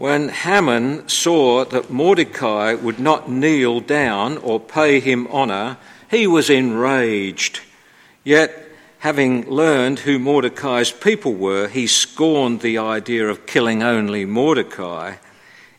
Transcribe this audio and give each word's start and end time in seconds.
When 0.00 0.30
Haman 0.30 1.10
saw 1.10 1.66
that 1.66 1.90
Mordecai 1.90 2.72
would 2.72 2.98
not 2.98 3.30
kneel 3.30 3.80
down 3.80 4.38
or 4.38 4.58
pay 4.58 4.98
him 4.98 5.26
honour, 5.26 5.76
he 6.10 6.26
was 6.26 6.48
enraged. 6.48 7.60
Yet, 8.24 8.66
having 9.00 9.46
learned 9.46 9.98
who 9.98 10.18
Mordecai's 10.18 10.90
people 10.90 11.34
were, 11.34 11.68
he 11.68 11.86
scorned 11.86 12.60
the 12.62 12.78
idea 12.78 13.28
of 13.28 13.44
killing 13.44 13.82
only 13.82 14.24
Mordecai. 14.24 15.16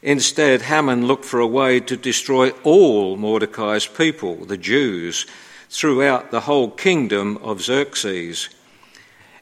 Instead, 0.04 0.62
Haman 0.62 1.08
looked 1.08 1.26
for 1.26 1.40
a 1.40 1.48
way 1.48 1.80
to 1.80 1.98
destroy 1.98 2.52
all 2.62 3.18
Mordecai's 3.18 3.88
people, 3.88 4.46
the 4.46 4.56
Jews, 4.56 5.26
throughout 5.68 6.30
the 6.30 6.42
whole 6.42 6.70
kingdom 6.70 7.38
of 7.38 7.64
Xerxes. 7.64 8.50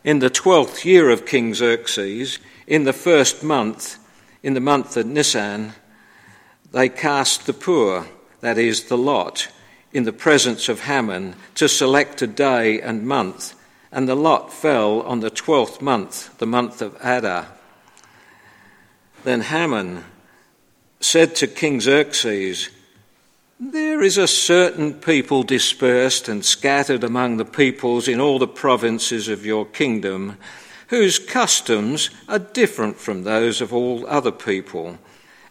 In 0.06 0.20
the 0.20 0.30
twelfth 0.30 0.86
year 0.86 1.10
of 1.10 1.26
King 1.26 1.54
Xerxes, 1.54 2.40
in 2.66 2.86
the 2.86 2.94
first 2.94 3.44
month, 3.44 3.99
in 4.42 4.54
the 4.54 4.60
month 4.60 4.96
of 4.98 5.06
Nisan, 5.06 5.74
they 6.72 6.90
cast 6.90 7.46
the 7.46 7.54
pur, 7.54 8.06
that 8.42 8.58
is, 8.58 8.84
the 8.86 8.98
lot, 8.98 9.50
in 9.92 10.04
the 10.04 10.14
presence 10.14 10.70
of 10.70 10.82
Haman 10.82 11.36
to 11.56 11.68
select 11.68 12.22
a 12.22 12.28
day 12.28 12.80
and 12.80 13.08
month, 13.08 13.56
and 13.92 14.08
the 14.08 14.16
lot 14.16 14.54
fell 14.54 15.02
on 15.02 15.20
the 15.20 15.30
twelfth 15.32 15.82
month, 15.82 16.38
the 16.38 16.46
month 16.46 16.82
of 16.82 16.96
Adar. 17.04 17.48
Then 19.24 19.42
Haman 19.42 20.06
said 21.00 21.36
to 21.38 21.48
King 21.48 21.82
Xerxes, 21.82 22.70
There 23.60 24.02
is 24.02 24.18
a 24.18 24.28
certain 24.28 24.94
people 24.94 25.44
dispersed 25.44 26.30
and 26.30 26.46
scattered 26.46 27.04
among 27.04 27.38
the 27.38 27.46
peoples 27.46 28.08
in 28.08 28.22
all 28.22 28.40
the 28.40 28.48
provinces 28.48 29.28
of 29.28 29.46
your 29.46 29.66
kingdom 29.66 30.38
whose 30.90 31.20
customs 31.20 32.10
are 32.28 32.40
different 32.40 32.98
from 32.98 33.24
those 33.24 33.62
of 33.62 33.74
all 33.74 34.06
other 34.08 34.32
people, 34.32 34.98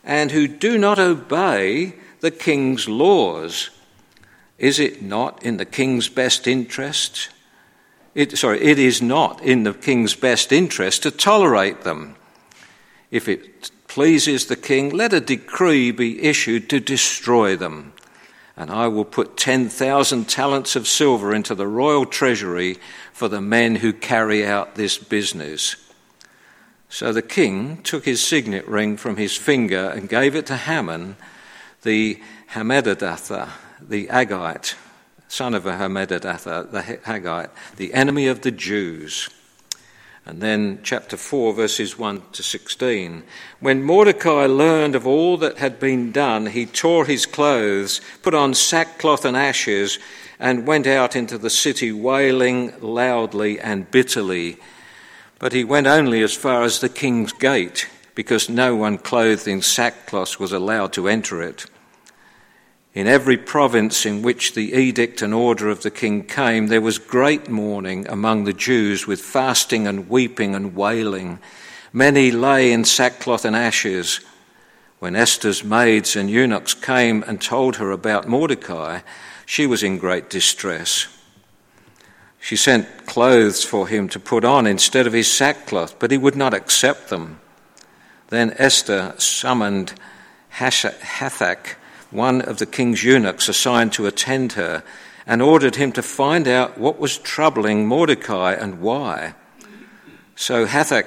and 0.04 0.30
who 0.32 0.48
do 0.48 0.76
not 0.76 0.98
obey 0.98 1.94
the 2.20 2.30
king's 2.30 2.88
laws. 2.88 3.70
Is 4.58 4.80
it 4.80 5.00
not 5.00 5.42
in 5.44 5.56
the 5.56 5.64
king's 5.64 6.08
best 6.08 6.48
interest? 6.48 7.30
It, 8.14 8.36
sorry, 8.36 8.60
it 8.60 8.80
is 8.80 9.00
not 9.00 9.40
in 9.40 9.62
the 9.62 9.74
king's 9.74 10.16
best 10.16 10.50
interest 10.50 11.04
to 11.04 11.10
tolerate 11.12 11.82
them. 11.82 12.16
If 13.12 13.28
it 13.28 13.70
pleases 13.86 14.46
the 14.46 14.56
king, 14.56 14.90
let 14.90 15.12
a 15.12 15.20
decree 15.20 15.92
be 15.92 16.22
issued 16.22 16.68
to 16.70 16.80
destroy 16.80 17.54
them. 17.54 17.92
And 18.58 18.72
I 18.72 18.88
will 18.88 19.04
put 19.04 19.36
10,000 19.36 20.28
talents 20.28 20.74
of 20.74 20.88
silver 20.88 21.32
into 21.32 21.54
the 21.54 21.68
royal 21.68 22.04
treasury 22.04 22.76
for 23.12 23.28
the 23.28 23.40
men 23.40 23.76
who 23.76 23.92
carry 23.92 24.44
out 24.44 24.74
this 24.74 24.98
business. 24.98 25.76
So 26.88 27.12
the 27.12 27.22
king 27.22 27.82
took 27.82 28.04
his 28.04 28.20
signet 28.20 28.66
ring 28.66 28.96
from 28.96 29.16
his 29.16 29.36
finger 29.36 29.90
and 29.90 30.08
gave 30.08 30.34
it 30.34 30.46
to 30.46 30.56
Haman, 30.56 31.16
the 31.82 32.20
Hammedatha, 32.50 33.50
the 33.80 34.08
Agite, 34.08 34.74
son 35.28 35.54
of 35.54 35.64
a 35.64 35.76
Hammedatha, 35.76 36.68
the 36.72 36.82
Haggite, 36.82 37.50
the 37.76 37.94
enemy 37.94 38.26
of 38.26 38.40
the 38.40 38.50
Jews. 38.50 39.28
And 40.28 40.42
then, 40.42 40.80
chapter 40.82 41.16
4, 41.16 41.54
verses 41.54 41.98
1 41.98 42.20
to 42.32 42.42
16. 42.42 43.22
When 43.60 43.82
Mordecai 43.82 44.44
learned 44.44 44.94
of 44.94 45.06
all 45.06 45.38
that 45.38 45.56
had 45.56 45.80
been 45.80 46.12
done, 46.12 46.44
he 46.44 46.66
tore 46.66 47.06
his 47.06 47.24
clothes, 47.24 48.02
put 48.22 48.34
on 48.34 48.52
sackcloth 48.52 49.24
and 49.24 49.34
ashes, 49.34 49.98
and 50.38 50.66
went 50.66 50.86
out 50.86 51.16
into 51.16 51.38
the 51.38 51.48
city 51.48 51.92
wailing 51.92 52.74
loudly 52.82 53.58
and 53.58 53.90
bitterly. 53.90 54.58
But 55.38 55.54
he 55.54 55.64
went 55.64 55.86
only 55.86 56.22
as 56.22 56.36
far 56.36 56.62
as 56.62 56.80
the 56.80 56.90
king's 56.90 57.32
gate, 57.32 57.88
because 58.14 58.50
no 58.50 58.76
one 58.76 58.98
clothed 58.98 59.48
in 59.48 59.62
sackcloth 59.62 60.38
was 60.38 60.52
allowed 60.52 60.92
to 60.92 61.08
enter 61.08 61.42
it. 61.42 61.64
In 62.98 63.06
every 63.06 63.36
province 63.36 64.04
in 64.04 64.22
which 64.22 64.54
the 64.54 64.72
edict 64.72 65.22
and 65.22 65.32
order 65.32 65.68
of 65.68 65.82
the 65.82 65.90
king 65.90 66.24
came, 66.24 66.66
there 66.66 66.80
was 66.80 66.98
great 66.98 67.48
mourning 67.48 68.08
among 68.08 68.42
the 68.42 68.52
Jews 68.52 69.06
with 69.06 69.20
fasting 69.20 69.86
and 69.86 70.08
weeping 70.08 70.52
and 70.56 70.74
wailing. 70.74 71.38
Many 71.92 72.32
lay 72.32 72.72
in 72.72 72.84
sackcloth 72.84 73.44
and 73.44 73.54
ashes. 73.54 74.18
When 74.98 75.14
Esther's 75.14 75.62
maids 75.62 76.16
and 76.16 76.28
eunuchs 76.28 76.74
came 76.74 77.22
and 77.22 77.40
told 77.40 77.76
her 77.76 77.92
about 77.92 78.26
Mordecai, 78.26 79.02
she 79.46 79.64
was 79.64 79.84
in 79.84 79.98
great 79.98 80.28
distress. 80.28 81.06
She 82.40 82.56
sent 82.56 83.06
clothes 83.06 83.62
for 83.62 83.86
him 83.86 84.08
to 84.08 84.18
put 84.18 84.44
on 84.44 84.66
instead 84.66 85.06
of 85.06 85.12
his 85.12 85.30
sackcloth, 85.30 86.00
but 86.00 86.10
he 86.10 86.18
would 86.18 86.34
not 86.34 86.52
accept 86.52 87.10
them. 87.10 87.38
Then 88.30 88.56
Esther 88.58 89.14
summoned 89.18 89.94
Hathach, 90.54 91.76
one 92.10 92.40
of 92.40 92.58
the 92.58 92.66
king's 92.66 93.04
eunuchs 93.04 93.48
assigned 93.48 93.92
to 93.92 94.06
attend 94.06 94.52
her, 94.52 94.82
and 95.26 95.42
ordered 95.42 95.76
him 95.76 95.92
to 95.92 96.02
find 96.02 96.48
out 96.48 96.78
what 96.78 96.98
was 96.98 97.18
troubling 97.18 97.86
Mordecai 97.86 98.54
and 98.54 98.80
why. 98.80 99.34
So 100.36 100.66
Hathach 100.66 101.06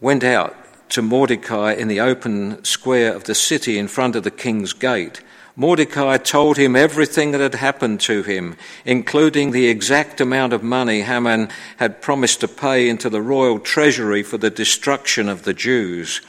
went 0.00 0.24
out 0.24 0.56
to 0.90 1.02
Mordecai 1.02 1.72
in 1.72 1.88
the 1.88 2.00
open 2.00 2.64
square 2.64 3.14
of 3.14 3.24
the 3.24 3.34
city 3.34 3.78
in 3.78 3.88
front 3.88 4.16
of 4.16 4.22
the 4.22 4.30
king's 4.30 4.72
gate. 4.72 5.20
Mordecai 5.56 6.18
told 6.18 6.58
him 6.58 6.76
everything 6.76 7.30
that 7.32 7.40
had 7.40 7.54
happened 7.54 8.00
to 8.00 8.22
him, 8.22 8.56
including 8.84 9.50
the 9.50 9.68
exact 9.68 10.20
amount 10.20 10.52
of 10.52 10.62
money 10.62 11.00
Haman 11.00 11.48
had 11.78 12.02
promised 12.02 12.40
to 12.40 12.48
pay 12.48 12.88
into 12.88 13.08
the 13.08 13.22
royal 13.22 13.58
treasury 13.58 14.22
for 14.22 14.36
the 14.36 14.50
destruction 14.50 15.28
of 15.30 15.44
the 15.44 15.54
Jews. 15.54 16.20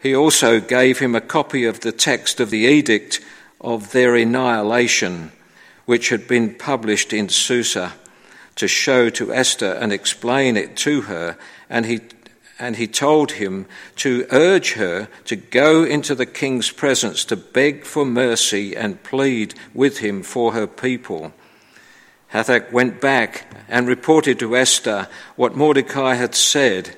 He 0.00 0.14
also 0.14 0.60
gave 0.60 0.98
him 0.98 1.14
a 1.14 1.20
copy 1.20 1.64
of 1.64 1.80
the 1.80 1.92
text 1.92 2.40
of 2.40 2.50
the 2.50 2.64
edict 2.64 3.20
of 3.60 3.92
their 3.92 4.16
annihilation, 4.16 5.32
which 5.84 6.08
had 6.08 6.26
been 6.26 6.54
published 6.54 7.12
in 7.12 7.28
Susa, 7.28 7.92
to 8.56 8.66
show 8.66 9.10
to 9.10 9.32
Esther 9.32 9.72
and 9.72 9.92
explain 9.92 10.56
it 10.56 10.76
to 10.78 11.02
her, 11.02 11.36
and 11.68 11.86
he 11.86 12.00
and 12.58 12.76
he 12.76 12.86
told 12.86 13.32
him 13.32 13.64
to 13.96 14.26
urge 14.30 14.74
her 14.74 15.08
to 15.24 15.34
go 15.34 15.82
into 15.82 16.14
the 16.14 16.26
king's 16.26 16.70
presence 16.70 17.24
to 17.24 17.34
beg 17.34 17.84
for 17.84 18.04
mercy 18.04 18.76
and 18.76 19.02
plead 19.02 19.54
with 19.72 19.98
him 19.98 20.22
for 20.22 20.52
her 20.52 20.66
people. 20.66 21.32
Hathach 22.34 22.70
went 22.70 23.00
back 23.00 23.50
and 23.66 23.88
reported 23.88 24.38
to 24.38 24.56
Esther 24.56 25.08
what 25.36 25.56
Mordecai 25.56 26.14
had 26.14 26.34
said. 26.34 26.96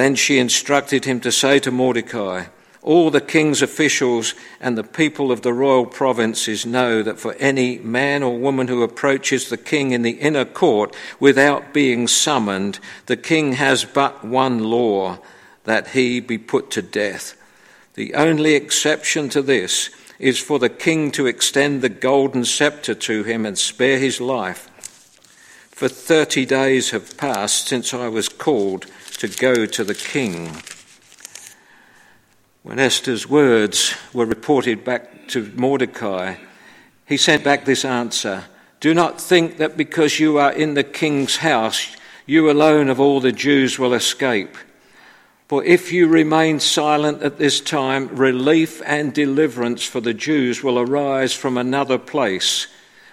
Then 0.00 0.14
she 0.14 0.38
instructed 0.38 1.04
him 1.04 1.20
to 1.20 1.30
say 1.30 1.58
to 1.58 1.70
Mordecai, 1.70 2.46
all 2.80 3.10
the 3.10 3.20
king's 3.20 3.60
officials 3.60 4.34
and 4.58 4.78
the 4.78 4.82
people 4.82 5.30
of 5.30 5.42
the 5.42 5.52
royal 5.52 5.84
provinces 5.84 6.64
know 6.64 7.02
that 7.02 7.20
for 7.20 7.34
any 7.34 7.78
man 7.80 8.22
or 8.22 8.38
woman 8.38 8.68
who 8.68 8.82
approaches 8.82 9.50
the 9.50 9.58
king 9.58 9.90
in 9.90 10.00
the 10.00 10.12
inner 10.12 10.46
court 10.46 10.96
without 11.20 11.74
being 11.74 12.08
summoned, 12.08 12.80
the 13.04 13.16
king 13.18 13.52
has 13.52 13.84
but 13.84 14.24
one 14.24 14.64
law 14.64 15.18
that 15.64 15.88
he 15.88 16.18
be 16.18 16.38
put 16.38 16.70
to 16.70 16.80
death. 16.80 17.36
The 17.92 18.14
only 18.14 18.54
exception 18.54 19.28
to 19.28 19.42
this 19.42 19.90
is 20.18 20.38
for 20.38 20.58
the 20.58 20.70
king 20.70 21.10
to 21.10 21.26
extend 21.26 21.82
the 21.82 21.90
golden 21.90 22.46
scepter 22.46 22.94
to 22.94 23.22
him 23.24 23.44
and 23.44 23.58
spare 23.58 23.98
his 23.98 24.18
life. 24.18 24.70
For 25.70 25.88
thirty 25.88 26.46
days 26.46 26.90
have 26.90 27.18
passed 27.18 27.68
since 27.68 27.92
I 27.92 28.08
was 28.08 28.30
called 28.30 28.86
to 29.20 29.28
go 29.28 29.66
to 29.66 29.84
the 29.84 29.94
king. 29.94 30.50
When 32.62 32.78
Esther's 32.78 33.28
words 33.28 33.94
were 34.14 34.24
reported 34.24 34.82
back 34.82 35.28
to 35.28 35.52
Mordecai, 35.56 36.36
he 37.06 37.18
sent 37.18 37.44
back 37.44 37.66
this 37.66 37.84
answer 37.84 38.44
Do 38.80 38.94
not 38.94 39.20
think 39.20 39.58
that 39.58 39.76
because 39.76 40.18
you 40.18 40.38
are 40.38 40.52
in 40.52 40.72
the 40.72 40.84
king's 40.84 41.36
house, 41.36 41.94
you 42.24 42.50
alone 42.50 42.88
of 42.88 42.98
all 42.98 43.20
the 43.20 43.30
Jews 43.30 43.78
will 43.78 43.92
escape. 43.92 44.56
For 45.48 45.62
if 45.64 45.92
you 45.92 46.08
remain 46.08 46.58
silent 46.58 47.20
at 47.22 47.36
this 47.36 47.60
time, 47.60 48.08
relief 48.16 48.80
and 48.86 49.12
deliverance 49.12 49.84
for 49.84 50.00
the 50.00 50.14
Jews 50.14 50.62
will 50.62 50.78
arise 50.78 51.34
from 51.34 51.58
another 51.58 51.98
place, 51.98 52.68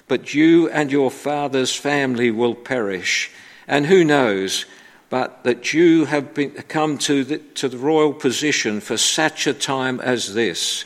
but 0.07 0.33
you 0.33 0.69
and 0.69 0.89
your 0.89 1.11
father's 1.11 1.75
family 1.75 2.31
will 2.31 2.55
perish. 2.55 3.29
And 3.67 3.85
who 3.85 4.05
knows? 4.05 4.65
But 5.09 5.43
that 5.43 5.73
you 5.73 6.05
have 6.05 6.33
been, 6.33 6.51
come 6.51 6.97
to 6.97 7.23
the, 7.23 7.37
to 7.37 7.69
the 7.69 7.77
royal 7.77 8.13
position 8.13 8.81
for 8.81 8.97
such 8.97 9.47
a 9.47 9.53
time 9.53 9.99
as 10.01 10.33
this. 10.33 10.85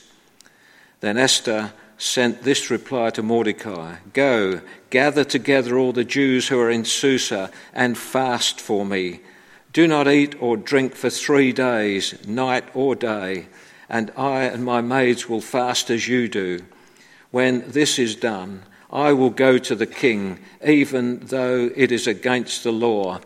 Then 0.99 1.17
Esther 1.17 1.73
sent 1.97 2.43
this 2.43 2.69
reply 2.69 3.09
to 3.11 3.23
Mordecai 3.23 3.95
Go, 4.13 4.61
gather 4.89 5.23
together 5.23 5.77
all 5.77 5.93
the 5.93 6.03
Jews 6.03 6.47
who 6.47 6.59
are 6.59 6.69
in 6.69 6.85
Susa, 6.85 7.51
and 7.73 7.97
fast 7.97 8.61
for 8.61 8.85
me. 8.85 9.21
Do 9.73 9.87
not 9.87 10.07
eat 10.07 10.35
or 10.41 10.57
drink 10.57 10.95
for 10.95 11.09
three 11.09 11.51
days, 11.53 12.15
night 12.27 12.65
or 12.73 12.95
day, 12.95 13.47
and 13.89 14.11
I 14.17 14.43
and 14.43 14.63
my 14.63 14.81
maids 14.81 15.29
will 15.29 15.41
fast 15.41 15.89
as 15.89 16.07
you 16.07 16.27
do. 16.27 16.59
When 17.31 17.69
this 17.71 17.97
is 17.97 18.15
done, 18.15 18.63
I 18.91 19.13
will 19.13 19.29
go 19.29 19.57
to 19.57 19.75
the 19.75 19.85
king, 19.85 20.39
even 20.65 21.19
though 21.19 21.71
it 21.75 21.91
is 21.91 22.07
against 22.07 22.63
the 22.63 22.73
law 22.73 23.21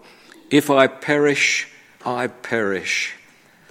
if 0.49 0.69
I 0.69 0.87
perish, 0.87 1.67
I 2.05 2.27
perish. 2.27 3.13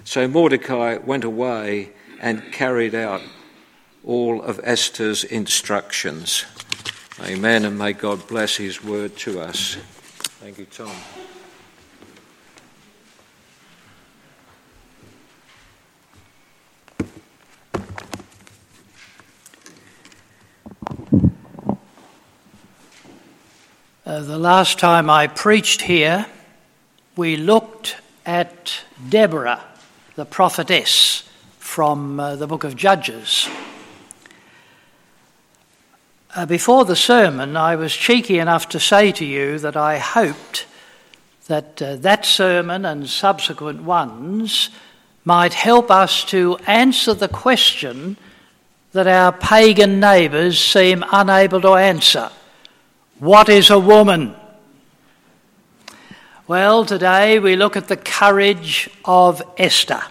So 0.03 0.27
Mordecai 0.27 0.97
went 0.97 1.23
away 1.23 1.89
and 2.19 2.51
carried 2.51 2.93
out 2.93 3.21
all 4.03 4.41
of 4.41 4.59
Esther's 4.63 5.23
instructions. 5.23 6.45
Amen, 7.23 7.65
and 7.65 7.77
may 7.77 7.93
God 7.93 8.27
bless 8.27 8.57
his 8.57 8.83
word 8.83 9.15
to 9.17 9.39
us. 9.39 9.77
Thank 10.41 10.59
you, 10.59 10.65
Tom. 10.65 10.91
Uh, 24.05 24.21
the 24.21 24.37
last 24.37 24.77
time 24.77 25.09
I 25.09 25.25
preached 25.25 25.81
here, 25.81 26.27
we 27.15 27.37
looked 27.37 27.97
at 28.25 28.83
Deborah, 29.07 29.63
the 30.15 30.25
prophetess 30.25 31.23
from 31.59 32.19
uh, 32.19 32.35
the 32.35 32.47
book 32.47 32.63
of 32.63 32.75
Judges. 32.75 33.47
Uh, 36.35 36.45
before 36.45 36.83
the 36.83 36.95
sermon, 36.95 37.55
I 37.55 37.77
was 37.77 37.95
cheeky 37.95 38.39
enough 38.39 38.67
to 38.69 38.79
say 38.79 39.13
to 39.13 39.25
you 39.25 39.57
that 39.59 39.77
I 39.77 39.97
hoped 39.99 40.65
that 41.47 41.81
uh, 41.81 41.95
that 41.97 42.25
sermon 42.25 42.83
and 42.83 43.07
subsequent 43.07 43.83
ones 43.83 44.69
might 45.23 45.53
help 45.53 45.89
us 45.89 46.25
to 46.25 46.57
answer 46.67 47.13
the 47.13 47.29
question 47.29 48.17
that 48.91 49.07
our 49.07 49.31
pagan 49.31 49.99
neighbours 49.99 50.59
seem 50.59 51.05
unable 51.11 51.61
to 51.61 51.75
answer 51.75 52.29
what 53.19 53.47
is 53.47 53.69
a 53.69 53.79
woman? 53.79 54.35
Well, 56.47 56.85
today 56.85 57.39
we 57.39 57.55
look 57.55 57.75
at 57.75 57.87
the 57.87 57.97
courage 57.97 58.87
of 59.03 59.41
Esther. 59.57 60.03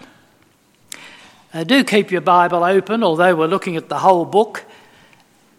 Uh, 1.53 1.63
do 1.63 1.85
keep 1.85 2.11
your 2.11 2.23
Bible 2.23 2.65
open, 2.65 3.05
although 3.05 3.37
we're 3.37 3.47
looking 3.47 3.77
at 3.77 3.89
the 3.89 4.01
whole 4.01 4.25
book, 4.25 4.65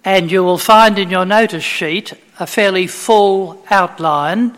and 0.04 0.30
you 0.30 0.44
will 0.44 0.58
find 0.58 1.00
in 1.00 1.10
your 1.10 1.24
notice 1.24 1.64
sheet 1.64 2.12
a 2.42 2.46
fairly 2.46 2.88
full 2.88 3.64
outline 3.70 4.58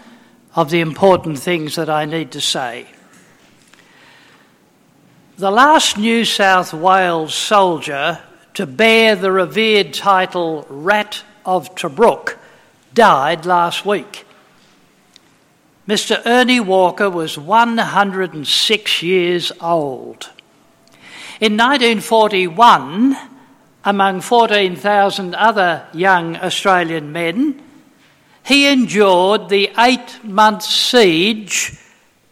of 0.55 0.71
the 0.71 0.79
important 0.79 1.37
things 1.37 1.75
that 1.75 1.87
I 1.87 2.05
need 2.05 2.31
to 2.31 2.41
say. 2.41 2.87
The 5.37 5.51
last 5.51 5.99
New 5.99 6.25
South 6.25 6.73
Wales 6.73 7.35
soldier 7.35 8.23
to 8.55 8.65
bear 8.65 9.15
the 9.15 9.31
revered 9.31 9.93
title 9.93 10.65
Rat 10.67 11.23
of 11.45 11.75
Tobruk 11.75 12.37
died 12.95 13.45
last 13.45 13.85
week. 13.85 14.26
Mr. 15.87 16.21
Ernie 16.25 16.59
Walker 16.59 17.09
was 17.09 17.37
106 17.37 19.03
years 19.03 19.53
old. 19.61 20.29
In 21.39 21.55
1941, 21.55 23.15
among 23.85 24.19
14,000 24.19 25.33
other 25.33 25.87
young 25.93 26.35
Australian 26.35 27.13
men, 27.13 27.63
he 28.43 28.67
endured 28.67 29.47
the 29.47 29.71
eight 29.79 30.19
month 30.25 30.63
siege 30.63 31.79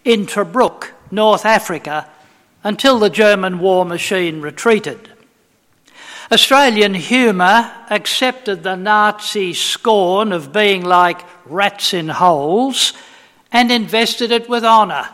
in 0.03 0.25
Tobruk, 0.25 0.91
North 1.09 1.45
Africa, 1.45 2.09
until 2.61 2.99
the 2.99 3.09
German 3.09 3.59
war 3.59 3.85
machine 3.85 4.41
retreated. 4.41 5.11
Australian 6.29 6.93
humour 6.93 7.71
accepted 7.89 8.63
the 8.63 8.75
Nazi 8.75 9.53
scorn 9.53 10.33
of 10.33 10.51
being 10.51 10.83
like 10.83 11.21
rats 11.45 11.93
in 11.93 12.09
holes 12.09 12.91
and 13.55 13.71
invested 13.71 14.31
it 14.33 14.49
with 14.49 14.65
honour 14.65 15.07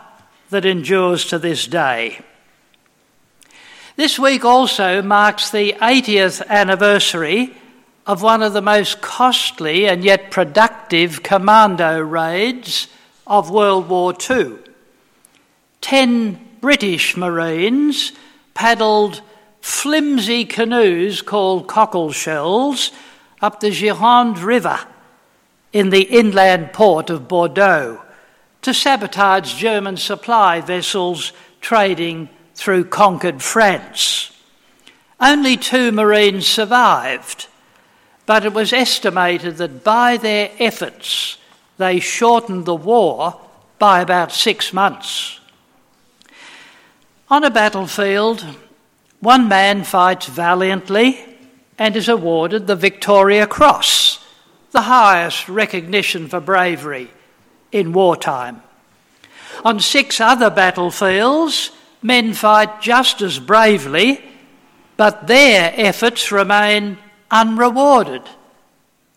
that 0.49 0.65
endures 0.65 1.25
to 1.25 1.38
this 1.38 1.67
day. 1.67 2.19
This 3.95 4.17
week 4.17 4.43
also 4.43 5.03
marks 5.03 5.51
the 5.51 5.73
80th 5.73 6.47
anniversary 6.47 7.55
of 8.07 8.23
one 8.23 8.41
of 8.41 8.53
the 8.53 8.61
most 8.63 8.99
costly 8.99 9.88
and 9.88 10.03
yet 10.03 10.31
productive 10.31 11.21
commando 11.21 11.99
raids 11.99 12.88
of 13.27 13.51
World 13.51 13.88
War 13.88 14.15
II. 14.27 14.55
Ten 15.79 16.43
British 16.61 17.15
Marines 17.15 18.11
paddled 18.55 19.21
flimsy 19.61 20.45
canoes 20.45 21.21
called 21.21 21.67
cockle 21.67 22.11
shells 22.11 22.91
up 23.39 23.59
the 23.59 23.69
Gironde 23.69 24.43
River 24.43 24.79
in 25.71 25.91
the 25.91 26.01
inland 26.01 26.73
port 26.73 27.11
of 27.11 27.27
Bordeaux 27.27 28.01
to 28.62 28.74
sabotage 28.74 29.56
German 29.56 29.98
supply 29.98 30.62
vessels 30.62 31.34
trading 31.62 32.30
through 32.56 32.86
conquered 32.86 33.42
France. 33.42 34.31
Only 35.19 35.58
two 35.58 35.92
Marines 35.92 36.48
survived, 36.48 37.48
but 38.25 38.46
it 38.46 38.54
was 38.54 38.74
estimated 38.74 39.58
that 39.58 39.84
by 39.84 40.18
their 40.18 40.52
efforts 40.60 41.38
they 41.78 42.00
shortened 42.00 42.66
the 42.66 42.75
war 42.75 43.40
by 43.80 44.02
about 44.02 44.31
six 44.31 44.74
months. 44.74 45.40
On 47.30 47.44
a 47.44 47.50
battlefield, 47.50 48.46
one 49.19 49.48
man 49.48 49.84
fights 49.84 50.28
valiantly 50.28 51.19
and 51.80 51.96
is 51.96 52.10
awarded 52.10 52.68
the 52.68 52.75
Victoria 52.75 53.48
Cross, 53.48 54.24
the 54.72 54.81
highest 54.81 55.50
recognition 55.50 56.28
for 56.28 56.40
bravery 56.40 57.10
in 57.71 57.94
wartime. 57.94 58.62
On 59.63 59.79
six 59.79 60.19
other 60.19 60.50
battlefields, 60.50 61.71
men 62.01 62.33
fight 62.33 62.81
just 62.81 63.21
as 63.21 63.39
bravely, 63.39 64.21
but 64.97 65.27
their 65.27 65.73
efforts 65.75 66.31
remain 66.31 66.97
unrewarded. 67.29 68.23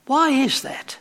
Why 0.07 0.31
is 0.31 0.63
that? 0.63 0.99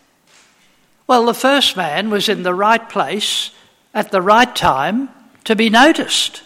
Well, 1.07 1.25
the 1.25 1.33
first 1.33 1.75
man 1.75 2.09
was 2.09 2.29
in 2.29 2.43
the 2.43 2.53
right 2.55 2.87
place 2.89 3.51
at 3.93 4.11
the 4.11 4.21
right 4.21 4.55
time 4.55 5.09
to 5.43 5.55
be 5.55 5.69
noticed. 5.69 6.41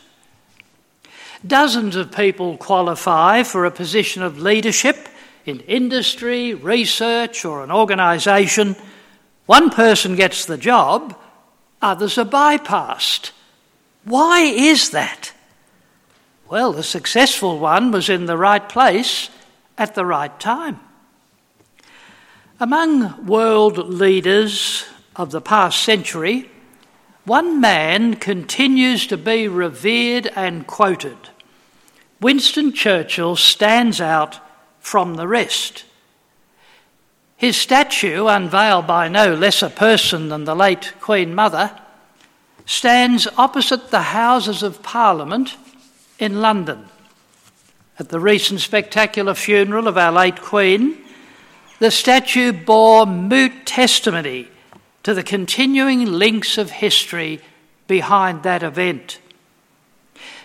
Dozens 1.46 1.96
of 1.96 2.12
people 2.12 2.58
qualify 2.58 3.44
for 3.44 3.66
a 3.66 3.72
position 3.72 4.24
of 4.24 4.40
leadership 4.40 5.08
in 5.46 5.60
industry, 5.62 6.54
research, 6.56 7.46
or 7.46 7.64
an 7.64 7.72
organisation. 7.72 8.76
One 9.48 9.72
person 9.72 10.16
gets 10.16 10.46
the 10.46 10.58
job, 10.58 11.18
others 11.82 12.18
are 12.18 12.26
bypassed. 12.26 13.32
Why 14.04 14.42
is 14.42 14.92
that? 14.92 15.34
Well, 16.50 16.74
the 16.74 16.84
successful 16.84 17.58
one 17.58 17.92
was 17.92 18.10
in 18.10 18.26
the 18.26 18.38
right 18.38 18.68
place 18.68 19.30
at 19.78 19.96
the 19.96 20.06
right 20.06 20.38
time. 20.40 20.80
Among 22.60 23.26
world 23.26 23.78
leaders 23.78 24.86
of 25.16 25.32
the 25.32 25.42
past 25.42 25.82
century, 25.82 26.50
one 27.24 27.62
man 27.62 28.16
continues 28.16 29.08
to 29.08 29.18
be 29.18 29.48
revered 29.48 30.28
and 30.36 30.66
quoted. 30.66 31.18
Winston 32.20 32.74
Churchill 32.74 33.36
stands 33.36 34.02
out 34.02 34.40
from 34.80 35.16
the 35.16 35.28
rest. 35.28 35.84
His 37.38 37.56
statue, 37.56 38.26
unveiled 38.26 38.88
by 38.88 39.08
no 39.08 39.36
less 39.36 39.62
a 39.62 39.70
person 39.70 40.30
than 40.30 40.46
the 40.46 40.56
late 40.56 40.94
Queen 41.00 41.36
Mother, 41.36 41.72
stands 42.66 43.28
opposite 43.38 43.92
the 43.92 44.02
Houses 44.02 44.64
of 44.64 44.82
Parliament 44.82 45.56
in 46.18 46.42
London. 46.42 46.90
At 48.00 48.10
the 48.10 48.20
recent 48.20 48.60
spectacular 48.60 49.36
funeral 49.36 49.88
of 49.88 49.98
our 50.00 50.12
late 50.12 50.42
Queen, 50.42 50.98
the 51.80 51.92
statue 51.92 52.52
bore 52.52 53.06
mute 53.06 53.68
testimony 53.68 54.48
to 55.04 55.14
the 55.14 55.24
continuing 55.24 56.06
links 56.06 56.58
of 56.58 56.72
history 56.72 57.40
behind 57.86 58.42
that 58.44 58.64
event. 58.64 59.20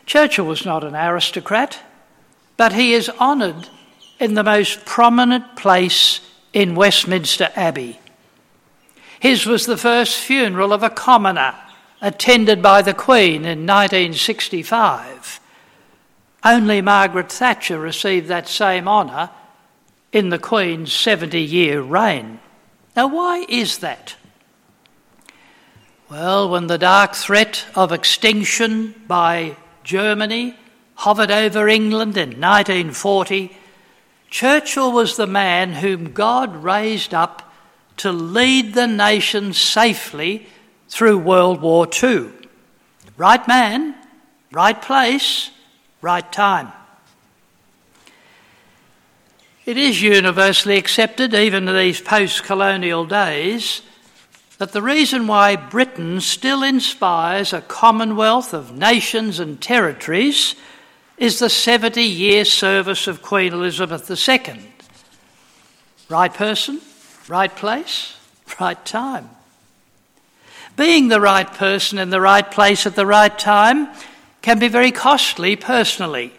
Churchill 0.05 0.45
was 0.45 0.67
not 0.67 0.85
an 0.85 0.95
aristocrat, 0.95 1.81
but 2.59 2.75
he 2.75 2.93
is 2.93 3.09
honoured 3.09 3.71
in 4.21 4.35
the 4.35 4.45
most 4.45 4.85
prominent 4.85 5.57
place 5.57 6.21
in 6.53 6.75
Westminster 6.75 7.51
Abbey. 7.57 7.99
His 9.21 9.47
was 9.47 9.67
the 9.67 9.77
first 9.77 10.19
funeral 10.19 10.73
of 10.73 10.83
a 10.83 10.91
commoner 10.91 11.55
attended 12.01 12.61
by 12.61 12.83
the 12.83 12.95
Queen 12.95 13.45
in 13.45 13.67
1965. 13.67 15.41
Only 16.45 16.83
Margaret 16.83 17.31
Thatcher 17.31 17.79
received 17.79 18.27
that 18.29 18.49
same 18.49 18.89
honour 18.89 19.31
in 20.13 20.31
the 20.31 20.39
Queen's 20.39 20.93
70 20.93 21.41
year 21.41 21.81
reign. 21.81 22.41
Now, 22.97 23.07
why 23.07 23.47
is 23.49 23.79
that? 23.79 24.17
Well, 26.11 26.51
when 26.51 26.67
the 26.67 26.77
dark 26.77 27.15
threat 27.15 27.65
of 27.75 27.93
extinction 27.93 28.95
by 29.07 29.57
Germany 29.85 30.57
hovered 30.97 31.31
over 31.31 31.69
England 31.69 32.17
in 32.17 32.41
1940, 32.41 33.57
Churchill 34.33 34.91
was 34.91 35.17
the 35.17 35.27
man 35.27 35.75
whom 35.75 36.13
God 36.13 36.65
raised 36.65 37.15
up 37.15 37.53
to 37.99 38.11
lead 38.11 38.75
the 38.75 38.89
nation 38.89 39.53
safely 39.53 40.49
through 40.89 41.19
World 41.19 41.61
War 41.61 41.87
II. 42.03 42.31
Right 43.17 43.47
man 43.47 43.95
right 44.53 44.81
place, 44.81 45.51
right 46.03 46.31
time. 46.31 46.71
It 49.65 49.77
is 49.77 50.03
universally 50.03 50.77
accepted, 50.77 51.35
even 51.35 51.69
in 51.69 51.75
these 51.75 52.01
post 52.01 52.45
colonial 52.45 53.07
days, 53.07 53.83
that 54.59 54.73
the 54.73 54.83
reason 54.83 55.27
why 55.27 55.57
Britain 55.57 56.21
still 56.21 56.63
inspires 56.63 57.53
a 57.53 57.61
commonwealth 57.61 58.53
of 58.53 58.77
nations 58.77 59.41
and 59.41 59.61
territories 59.61 60.55
is 61.17 61.39
the 61.39 61.51
70 61.51 62.03
year 62.03 62.45
service 62.45 63.07
of 63.07 63.23
Queen 63.23 63.53
Elizabeth 63.53 64.11
II. 64.11 64.61
Right 66.09 66.35
person, 66.35 66.81
right 67.29 67.55
place, 67.55 68.17
right 68.61 68.85
time. 68.85 69.31
Being 70.77 71.09
the 71.09 71.21
right 71.21 71.51
person 71.53 71.99
in 71.99 72.11
the 72.11 72.21
right 72.21 72.51
place 72.51 72.87
at 72.87 72.97
the 72.97 73.07
right 73.07 73.39
time 73.39 73.89
can 74.41 74.59
be 74.59 74.69
very 74.69 74.91
costly 74.91 75.57
personally. 75.57 76.33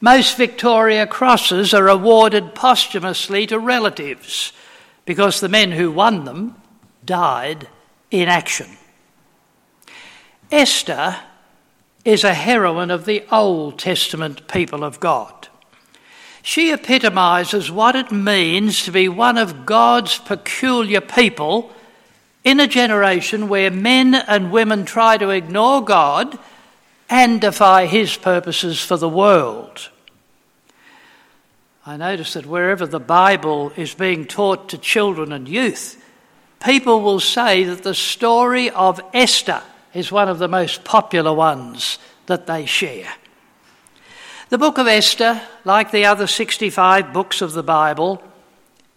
Most 0.00 0.36
Victoria 0.36 1.06
Crosses 1.06 1.72
are 1.72 1.88
awarded 1.88 2.54
posthumously 2.54 3.46
to 3.46 3.58
relatives 3.58 4.52
because 5.04 5.40
the 5.40 5.48
men 5.48 5.72
who 5.72 5.92
won 5.92 6.24
them 6.24 6.56
died 7.04 7.68
in 8.10 8.28
action. 8.28 8.66
Esther 10.50 11.16
is 12.04 12.24
a 12.24 12.34
heroine 12.34 12.90
of 12.90 13.04
the 13.04 13.24
Old 13.30 13.78
Testament 13.78 14.48
people 14.48 14.82
of 14.82 14.98
God. 15.00 15.48
She 16.42 16.72
epitomises 16.72 17.70
what 17.70 17.94
it 17.94 18.10
means 18.10 18.84
to 18.84 18.90
be 18.90 19.08
one 19.08 19.38
of 19.38 19.64
God's 19.64 20.18
peculiar 20.18 21.00
people 21.00 21.70
in 22.42 22.58
a 22.58 22.66
generation 22.66 23.48
where 23.48 23.70
men 23.70 24.14
and 24.14 24.50
women 24.50 24.84
try 24.84 25.16
to 25.16 25.30
ignore 25.30 25.84
God 25.84 26.36
and 27.08 27.40
defy 27.40 27.86
His 27.86 28.16
purposes 28.16 28.80
for 28.80 28.96
the 28.96 29.08
world. 29.08 29.88
I 31.86 31.96
notice 31.96 32.32
that 32.34 32.46
wherever 32.46 32.86
the 32.86 33.00
Bible 33.00 33.72
is 33.76 33.94
being 33.94 34.24
taught 34.24 34.68
to 34.70 34.78
children 34.78 35.32
and 35.32 35.48
youth, 35.48 36.02
people 36.64 37.00
will 37.02 37.20
say 37.20 37.64
that 37.64 37.82
the 37.84 37.94
story 37.94 38.70
of 38.70 39.00
Esther 39.14 39.62
is 39.94 40.12
one 40.12 40.28
of 40.28 40.38
the 40.38 40.48
most 40.48 40.84
popular 40.84 41.32
ones 41.32 41.98
that 42.26 42.46
they 42.46 42.66
share. 42.66 43.12
The 44.48 44.58
book 44.58 44.78
of 44.78 44.86
Esther, 44.86 45.40
like 45.64 45.90
the 45.90 46.04
other 46.04 46.26
65 46.26 47.12
books 47.12 47.40
of 47.40 47.52
the 47.52 47.62
Bible, 47.62 48.22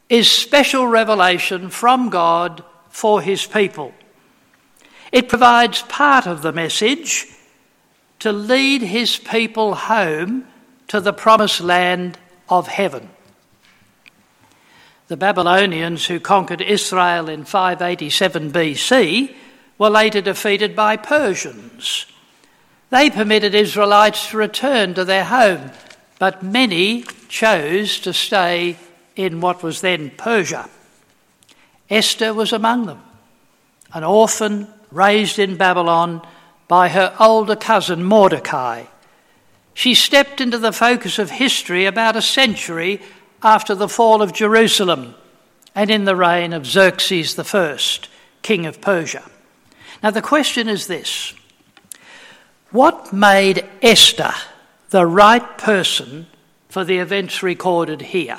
is 0.10 0.30
special 0.30 0.88
revelation 0.88 1.70
from 1.70 2.10
God 2.10 2.64
for 2.90 3.22
his 3.22 3.46
people. 3.46 3.94
It 5.12 5.30
provides 5.30 5.82
part 5.84 6.28
of 6.28 6.42
the 6.42 6.52
message 6.52 7.28
to 8.20 8.32
lead 8.32 8.82
his 8.82 9.18
people 9.18 9.76
home 9.76 10.46
to 10.88 11.00
the 11.00 11.14
promised 11.14 11.62
land 11.62 12.18
of 12.50 12.68
heaven. 12.68 13.10
The 15.08 15.18
Babylonians 15.18 16.08
who 16.08 16.20
conquered 16.20 16.62
Israel 16.62 17.30
in 17.30 17.46
587 17.46 18.52
BC 18.52 19.36
were 19.78 19.90
later 19.90 20.22
defeated 20.22 20.76
by 20.76 20.98
Persians. 20.98 22.06
They 22.90 23.10
permitted 23.10 23.54
Israelites 23.54 24.30
to 24.30 24.38
return 24.38 24.94
to 24.94 25.06
their 25.06 25.26
home, 25.26 25.72
but 26.20 26.44
many 26.44 27.04
chose 27.28 28.00
to 28.02 28.14
stay 28.14 28.78
in 29.16 29.42
what 29.42 29.64
was 29.64 29.82
then 29.82 30.12
Persia. 30.12 30.70
Esther 31.90 32.34
was 32.34 32.54
among 32.54 32.86
them, 32.86 33.02
an 33.94 34.04
orphan 34.04 34.68
raised 34.92 35.40
in 35.40 35.58
Babylon 35.58 36.26
by 36.68 36.90
her 36.90 37.16
older 37.20 37.56
cousin 37.56 38.04
Mordecai 38.04 38.86
she 39.76 39.94
stepped 39.94 40.40
into 40.40 40.58
the 40.58 40.72
focus 40.72 41.20
of 41.20 41.30
history 41.30 41.86
about 41.86 42.16
a 42.16 42.22
century 42.22 43.02
after 43.44 43.76
the 43.76 43.90
fall 43.90 44.22
of 44.22 44.34
Jerusalem 44.34 45.14
and 45.76 45.92
in 45.92 46.06
the 46.06 46.16
reign 46.16 46.54
of 46.54 46.66
Xerxes 46.66 47.38
I, 47.38 47.78
king 48.42 48.66
of 48.66 48.80
Persia. 48.80 49.30
Now, 50.06 50.12
the 50.12 50.22
question 50.22 50.70
is 50.70 50.86
this 50.86 51.34
What 52.70 53.12
made 53.12 53.66
Esther 53.82 54.36
the 54.92 55.08
right 55.08 55.58
person 55.58 56.28
for 56.70 56.84
the 56.84 57.00
events 57.00 57.42
recorded 57.42 58.02
here? 58.04 58.38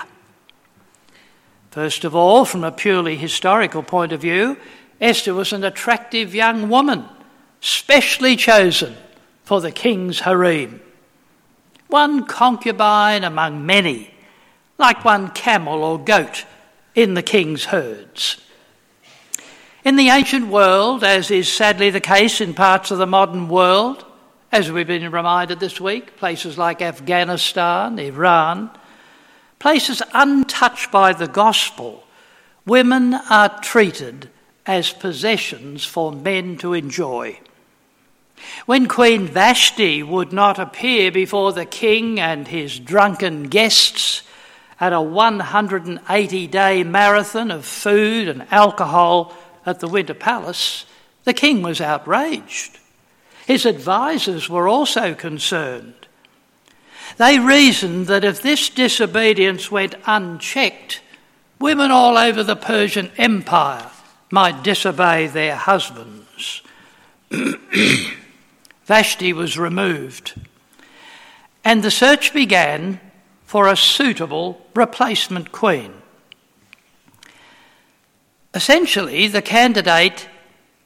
First 1.72 2.04
of 2.04 2.14
all, 2.14 2.44
from 2.44 2.62
a 2.62 2.70
purely 2.70 3.16
historical 3.16 3.82
point 3.82 4.12
of 4.12 4.20
view, 4.20 4.58
Esther 5.00 5.34
was 5.34 5.52
an 5.52 5.64
attractive 5.64 6.36
young 6.36 6.68
woman, 6.68 7.04
specially 7.60 8.36
chosen 8.36 8.96
for 9.42 9.60
the 9.60 9.72
king's 9.72 10.20
harem 10.20 10.80
one 11.88 12.26
concubine 12.26 13.24
among 13.24 13.66
many, 13.66 14.14
like 14.78 15.04
one 15.04 15.30
camel 15.30 15.82
or 15.82 15.98
goat 15.98 16.44
in 16.94 17.14
the 17.14 17.24
king's 17.24 17.64
herds. 17.64 18.40
In 19.86 19.94
the 19.94 20.08
ancient 20.08 20.48
world, 20.48 21.04
as 21.04 21.30
is 21.30 21.48
sadly 21.48 21.90
the 21.90 22.00
case 22.00 22.40
in 22.40 22.54
parts 22.54 22.90
of 22.90 22.98
the 22.98 23.06
modern 23.06 23.46
world, 23.46 24.04
as 24.50 24.68
we've 24.68 24.84
been 24.84 25.12
reminded 25.12 25.60
this 25.60 25.80
week, 25.80 26.16
places 26.16 26.58
like 26.58 26.82
Afghanistan, 26.82 27.96
Iran, 28.00 28.68
places 29.60 30.02
untouched 30.12 30.90
by 30.90 31.12
the 31.12 31.28
gospel, 31.28 32.02
women 32.66 33.14
are 33.14 33.60
treated 33.60 34.28
as 34.66 34.92
possessions 34.92 35.84
for 35.84 36.10
men 36.10 36.56
to 36.56 36.72
enjoy. 36.72 37.38
When 38.66 38.88
Queen 38.88 39.28
Vashti 39.28 40.02
would 40.02 40.32
not 40.32 40.58
appear 40.58 41.12
before 41.12 41.52
the 41.52 41.64
king 41.64 42.18
and 42.18 42.48
his 42.48 42.80
drunken 42.80 43.44
guests 43.44 44.24
at 44.80 44.92
a 44.92 45.00
180 45.00 46.46
day 46.48 46.82
marathon 46.82 47.52
of 47.52 47.64
food 47.64 48.26
and 48.26 48.46
alcohol 48.50 49.32
at 49.66 49.80
the 49.80 49.88
Winter 49.88 50.14
Palace, 50.14 50.86
the 51.24 51.34
king 51.34 51.62
was 51.62 51.80
outraged. 51.80 52.78
His 53.46 53.66
advisers 53.66 54.48
were 54.48 54.68
also 54.68 55.14
concerned. 55.14 55.94
They 57.16 57.38
reasoned 57.38 58.06
that 58.06 58.24
if 58.24 58.42
this 58.42 58.68
disobedience 58.68 59.70
went 59.70 59.94
unchecked, 60.06 61.00
women 61.60 61.90
all 61.90 62.16
over 62.16 62.42
the 62.42 62.56
Persian 62.56 63.10
Empire 63.16 63.90
might 64.30 64.62
disobey 64.62 65.26
their 65.26 65.56
husbands. 65.56 66.62
Vashti 68.84 69.32
was 69.32 69.58
removed. 69.58 70.40
And 71.64 71.82
the 71.82 71.90
search 71.90 72.32
began 72.32 73.00
for 73.44 73.68
a 73.68 73.76
suitable 73.76 74.64
replacement 74.74 75.52
queen. 75.52 75.92
Essentially, 78.56 79.28
the 79.28 79.42
candidate 79.42 80.26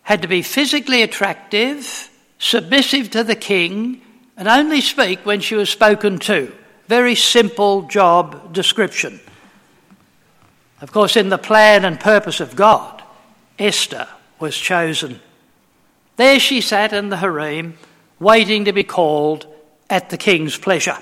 had 0.03 0.23
to 0.23 0.29
be 0.29 0.43
physically 0.43 1.03
attractive, 1.03 2.11
submissive 2.37 3.13
to 3.13 3.23
the 3.23 3.37
king, 3.37 4.03
and 4.37 4.49
only 4.49 4.81
speak 4.81 5.25
when 5.25 5.39
she 5.39 5.55
was 5.55 5.71
spoken 5.71 6.19
to. 6.19 6.53
Very 6.89 7.15
simple 7.15 7.83
job 7.83 8.53
description. 8.53 9.21
Of 10.81 10.91
course, 10.91 11.17
in 11.17 11.29
the 11.29 11.39
plan 11.39 11.85
and 11.85 12.01
purpose 12.01 12.41
of 12.41 12.57
God, 12.57 13.05
Esther 13.57 14.09
was 14.41 14.57
chosen. 14.57 15.21
There 16.17 16.41
she 16.41 16.61
sat 16.63 16.93
in 16.93 17.09
the 17.09 17.19
harem 17.19 17.79
waiting 18.19 18.65
to 18.65 18.73
be 18.73 18.83
called 18.83 19.47
at 19.89 20.11
the 20.11 20.19
king's 20.19 20.59
pleasure. 20.59 20.99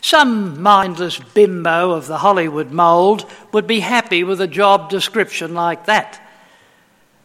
Some 0.00 0.62
mindless 0.62 1.18
bimbo 1.18 1.90
of 1.92 2.06
the 2.06 2.18
Hollywood 2.18 2.70
mould 2.70 3.24
would 3.52 3.66
be 3.66 3.80
happy 3.80 4.24
with 4.24 4.40
a 4.40 4.46
job 4.46 4.90
description 4.90 5.54
like 5.54 5.86
that. 5.86 6.20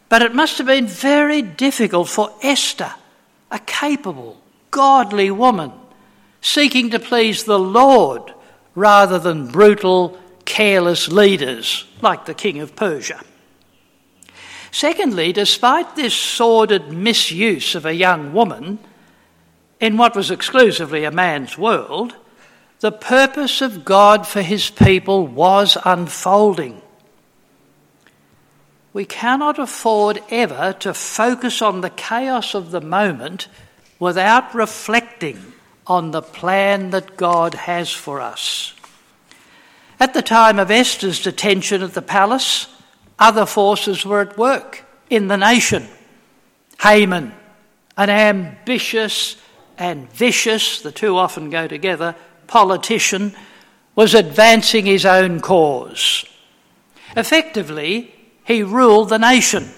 But 0.09 0.21
it 0.21 0.35
must 0.35 0.57
have 0.57 0.67
been 0.67 0.87
very 0.87 1.41
difficult 1.41 2.09
for 2.09 2.33
Esther, 2.41 2.93
a 3.51 3.59
capable, 3.59 4.41
godly 4.71 5.31
woman, 5.31 5.71
seeking 6.41 6.89
to 6.91 6.99
please 6.99 7.43
the 7.43 7.59
Lord 7.59 8.33
rather 8.75 9.19
than 9.19 9.47
brutal, 9.47 10.19
careless 10.45 11.07
leaders 11.07 11.85
like 12.01 12.25
the 12.25 12.33
king 12.33 12.59
of 12.59 12.75
Persia. 12.75 13.21
Secondly, 14.71 15.31
despite 15.31 15.95
this 15.95 16.15
sordid 16.15 16.91
misuse 16.91 17.75
of 17.75 17.85
a 17.85 17.93
young 17.93 18.33
woman 18.33 18.79
in 19.79 19.97
what 19.97 20.15
was 20.15 20.31
exclusively 20.31 21.03
a 21.03 21.11
man's 21.11 21.57
world, 21.57 22.15
the 22.83 22.91
purpose 22.91 23.61
of 23.61 23.85
God 23.85 24.27
for 24.27 24.41
his 24.41 24.69
people 24.69 25.25
was 25.25 25.77
unfolding. 25.85 26.81
We 28.91 29.05
cannot 29.05 29.57
afford 29.57 30.21
ever 30.29 30.73
to 30.81 30.93
focus 30.93 31.61
on 31.61 31.79
the 31.79 31.89
chaos 31.89 32.53
of 32.53 32.71
the 32.71 32.81
moment 32.81 33.47
without 33.99 34.53
reflecting 34.53 35.53
on 35.87 36.11
the 36.11 36.21
plan 36.21 36.89
that 36.89 37.15
God 37.15 37.53
has 37.53 37.89
for 37.89 38.19
us. 38.19 38.73
At 39.97 40.13
the 40.13 40.21
time 40.21 40.59
of 40.59 40.69
Esther's 40.69 41.23
detention 41.23 41.83
at 41.83 41.93
the 41.93 42.01
palace, 42.01 42.67
other 43.17 43.45
forces 43.45 44.05
were 44.05 44.19
at 44.19 44.37
work 44.37 44.83
in 45.09 45.29
the 45.29 45.37
nation. 45.37 45.87
Haman, 46.81 47.31
an 47.95 48.09
ambitious, 48.09 49.37
and 49.77 50.11
vicious, 50.11 50.81
the 50.81 50.91
two 50.91 51.15
often 51.15 51.49
go 51.49 51.65
together, 51.65 52.13
politician, 52.53 53.33
was 53.95 54.13
advancing 54.13 54.85
his 54.85 55.07
own 55.07 55.39
cause. 55.39 56.23
Effectively, 57.17 58.13
he 58.45 58.61
ruled 58.61 59.09
the 59.09 59.17
nation. 59.17 59.71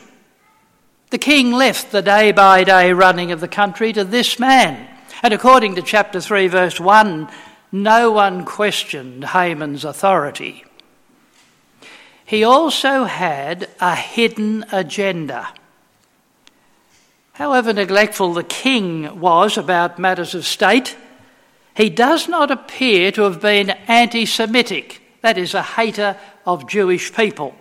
The 1.09 1.17
king 1.17 1.53
left 1.53 1.91
the 1.91 2.01
day 2.01 2.33
by 2.33 2.65
day 2.65 2.91
running 2.91 3.31
of 3.31 3.39
the 3.39 3.47
country 3.47 3.93
to 3.93 4.03
this 4.03 4.39
man. 4.39 4.89
And 5.23 5.33
according 5.33 5.75
to 5.75 5.81
chapter 5.81 6.19
3, 6.19 6.47
verse 6.47 6.77
1, 6.77 7.29
no 7.71 8.11
one 8.11 8.43
questioned 8.43 9.23
Haman's 9.23 9.85
authority. 9.85 10.65
He 12.25 12.43
also 12.43 13.05
had 13.05 13.69
a 13.79 13.95
hidden 13.95 14.65
agenda. 14.73 15.53
However 17.33 17.71
neglectful 17.71 18.33
the 18.33 18.43
king 18.43 19.21
was 19.21 19.57
about 19.57 19.97
matters 19.97 20.35
of 20.35 20.45
state, 20.45 20.97
he 21.75 21.89
does 21.89 22.27
not 22.27 22.51
appear 22.51 23.11
to 23.11 23.23
have 23.23 23.41
been 23.41 23.69
anti 23.69 24.25
Semitic, 24.25 25.01
that 25.21 25.37
is, 25.37 25.53
a 25.53 25.61
hater 25.61 26.17
of 26.45 26.67
Jewish 26.67 27.13
people. 27.13 27.55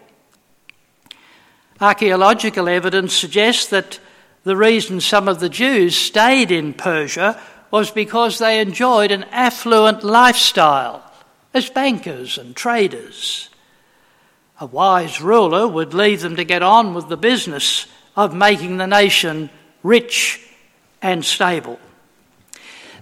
Archaeological 1.81 2.69
evidence 2.69 3.13
suggests 3.13 3.67
that 3.69 3.99
the 4.45 4.57
reason 4.57 5.01
some 5.01 5.27
of 5.27 5.41
the 5.41 5.49
Jews 5.49 5.97
stayed 5.97 6.51
in 6.51 6.75
Persia 6.75 7.41
was 7.71 7.91
because 7.91 8.39
they 8.39 8.61
enjoyed 8.61 9.11
an 9.11 9.25
affluent 9.25 10.05
lifestyle 10.05 11.11
as 11.53 11.69
bankers 11.71 12.39
and 12.39 12.55
traders. 12.55 13.49
A 14.61 14.67
wise 14.67 15.21
ruler 15.21 15.67
would 15.67 15.93
leave 15.93 16.21
them 16.21 16.37
to 16.37 16.45
get 16.45 16.63
on 16.63 16.95
with 16.95 17.09
the 17.09 17.17
business 17.17 17.87
of 18.17 18.35
making 18.35 18.77
the 18.77 18.87
nation 18.87 19.51
rich 19.83 20.41
and 21.03 21.25
stable. 21.25 21.81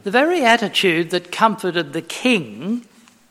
The 0.04 0.10
very 0.10 0.44
attitude 0.44 1.10
that 1.10 1.30
comforted 1.30 1.92
the 1.92 2.02
king 2.02 2.86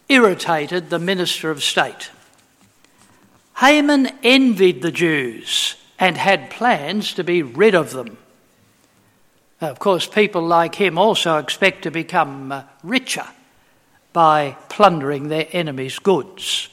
irritated 0.08 0.90
the 0.90 1.00
minister 1.00 1.52
of 1.52 1.64
state. 1.64 2.12
Haman 3.58 4.10
envied 4.24 4.82
the 4.82 4.92
Jews 4.92 5.76
and 6.00 6.18
had 6.18 6.50
plans 6.50 7.14
to 7.16 7.24
be 7.24 7.44
rid 7.44 7.76
of 7.76 7.92
them. 7.92 8.18
Of 9.60 9.80
course, 9.80 10.08
people 10.08 10.42
like 10.42 10.76
him 10.76 10.98
also 10.98 11.38
expect 11.38 11.84
to 11.84 11.92
become 11.92 12.52
uh, 12.52 12.64
richer 12.84 13.28
by 14.14 14.56
plundering 14.70 15.28
their 15.28 15.48
enemies' 15.52 16.00
goods. 16.00 16.70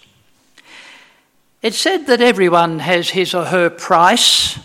It's 1.60 1.76
said 1.76 2.06
that 2.06 2.22
everyone 2.22 2.78
has 2.78 3.10
his 3.10 3.34
or 3.34 3.46
her 3.46 3.68
price, 3.68 4.58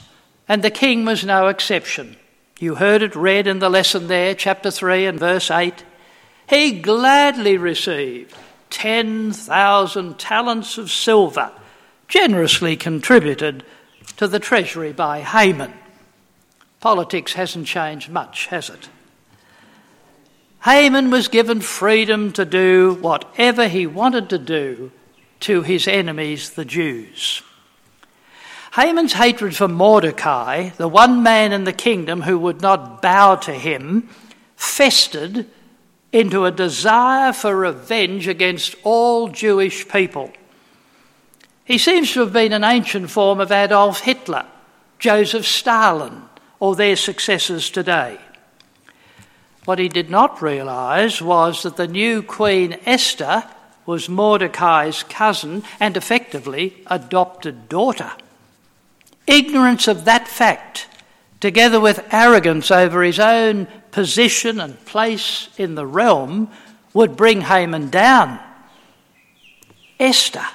and 0.48 0.64
the 0.64 0.72
king 0.72 1.06
was 1.06 1.26
no 1.26 1.48
exception. 1.48 2.18
You 2.60 2.76
heard 2.76 3.02
it 3.02 3.16
read 3.16 3.48
in 3.48 3.60
the 3.60 3.70
lesson 3.70 4.08
there, 4.08 4.36
chapter 4.36 4.72
3 4.72 5.06
and 5.06 5.20
verse 5.20 5.50
8. 5.50 5.84
He 6.50 6.80
gladly 6.82 7.58
received 7.58 8.36
10,000 8.70 10.20
talents 10.20 10.78
of 10.78 10.92
silver, 10.92 11.52
generously 12.08 12.76
contributed 12.76 13.64
to 14.18 14.28
the 14.28 14.40
treasury 14.40 14.94
by 14.94 15.22
Haman. 15.22 15.74
Politics 16.80 17.34
hasn't 17.34 17.68
changed 17.68 18.10
much, 18.10 18.48
has 18.48 18.70
it? 18.70 18.90
Haman 20.64 21.12
was 21.12 21.28
given 21.28 21.60
freedom 21.60 22.32
to 22.34 22.46
do 22.46 22.98
whatever 23.02 23.68
he 23.68 23.86
wanted 23.86 24.30
to 24.30 24.38
do 24.38 24.92
to 25.42 25.62
his 25.62 25.88
enemies, 25.88 26.52
the 26.52 26.66
Jews. 26.66 27.42
Haman's 28.76 29.14
hatred 29.14 29.56
for 29.56 29.68
Mordecai, 29.68 30.70
the 30.78 30.88
one 30.88 31.22
man 31.22 31.54
in 31.54 31.64
the 31.64 31.74
kingdom 31.74 32.24
who 32.24 32.40
would 32.40 32.60
not 32.60 33.04
bow 33.04 33.36
to 33.36 33.54
him, 33.54 34.10
festered 34.56 35.46
into 36.12 36.46
a 36.46 36.52
desire 36.52 37.34
for 37.34 37.56
revenge 37.56 38.28
against 38.28 38.76
all 38.84 39.28
Jewish 39.28 39.88
people. 39.88 40.32
He 41.66 41.78
seems 41.78 42.12
to 42.14 42.22
have 42.22 42.34
been 42.34 42.52
an 42.52 42.64
ancient 42.64 43.12
form 43.12 43.40
of 43.40 43.52
Adolf 43.52 44.00
Hitler, 44.02 44.48
Joseph 44.98 45.46
Stalin, 45.46 46.24
or 46.60 46.76
their 46.76 46.96
successors 46.96 47.70
today. 47.70 48.18
What 49.66 49.78
he 49.78 49.88
did 49.88 50.10
not 50.10 50.42
realise 50.42 51.22
was 51.22 51.62
that 51.62 51.78
the 51.78 51.88
new 51.88 52.24
Queen 52.24 52.80
Esther 52.88 53.44
was 53.86 54.10
Mordecai's 54.10 55.04
cousin 55.04 55.62
and 55.80 55.96
effectively 55.96 56.82
adopted 56.88 57.70
daughter. 57.70 58.14
Ignorance 59.34 59.88
of 59.88 60.06
that 60.06 60.28
fact, 60.28 60.88
together 61.40 61.80
with 61.80 62.08
arrogance 62.14 62.70
over 62.70 63.02
his 63.02 63.20
own 63.20 63.66
position 63.90 64.60
and 64.60 64.86
place 64.86 65.50
in 65.58 65.74
the 65.74 65.88
realm, 65.88 66.52
would 66.94 67.18
bring 67.18 67.42
Haman 67.42 67.90
down. 67.90 68.40
Esther 70.00 70.46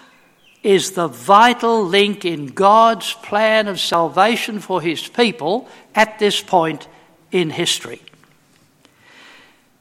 is 0.62 0.92
the 0.92 1.08
vital 1.08 1.84
link 1.84 2.24
in 2.24 2.46
God's 2.46 3.14
plan 3.14 3.66
of 3.66 3.80
salvation 3.80 4.60
for 4.60 4.80
his 4.80 5.08
people 5.08 5.68
at 5.96 6.20
this 6.20 6.40
point 6.40 6.86
in 7.32 7.50
history. 7.50 8.00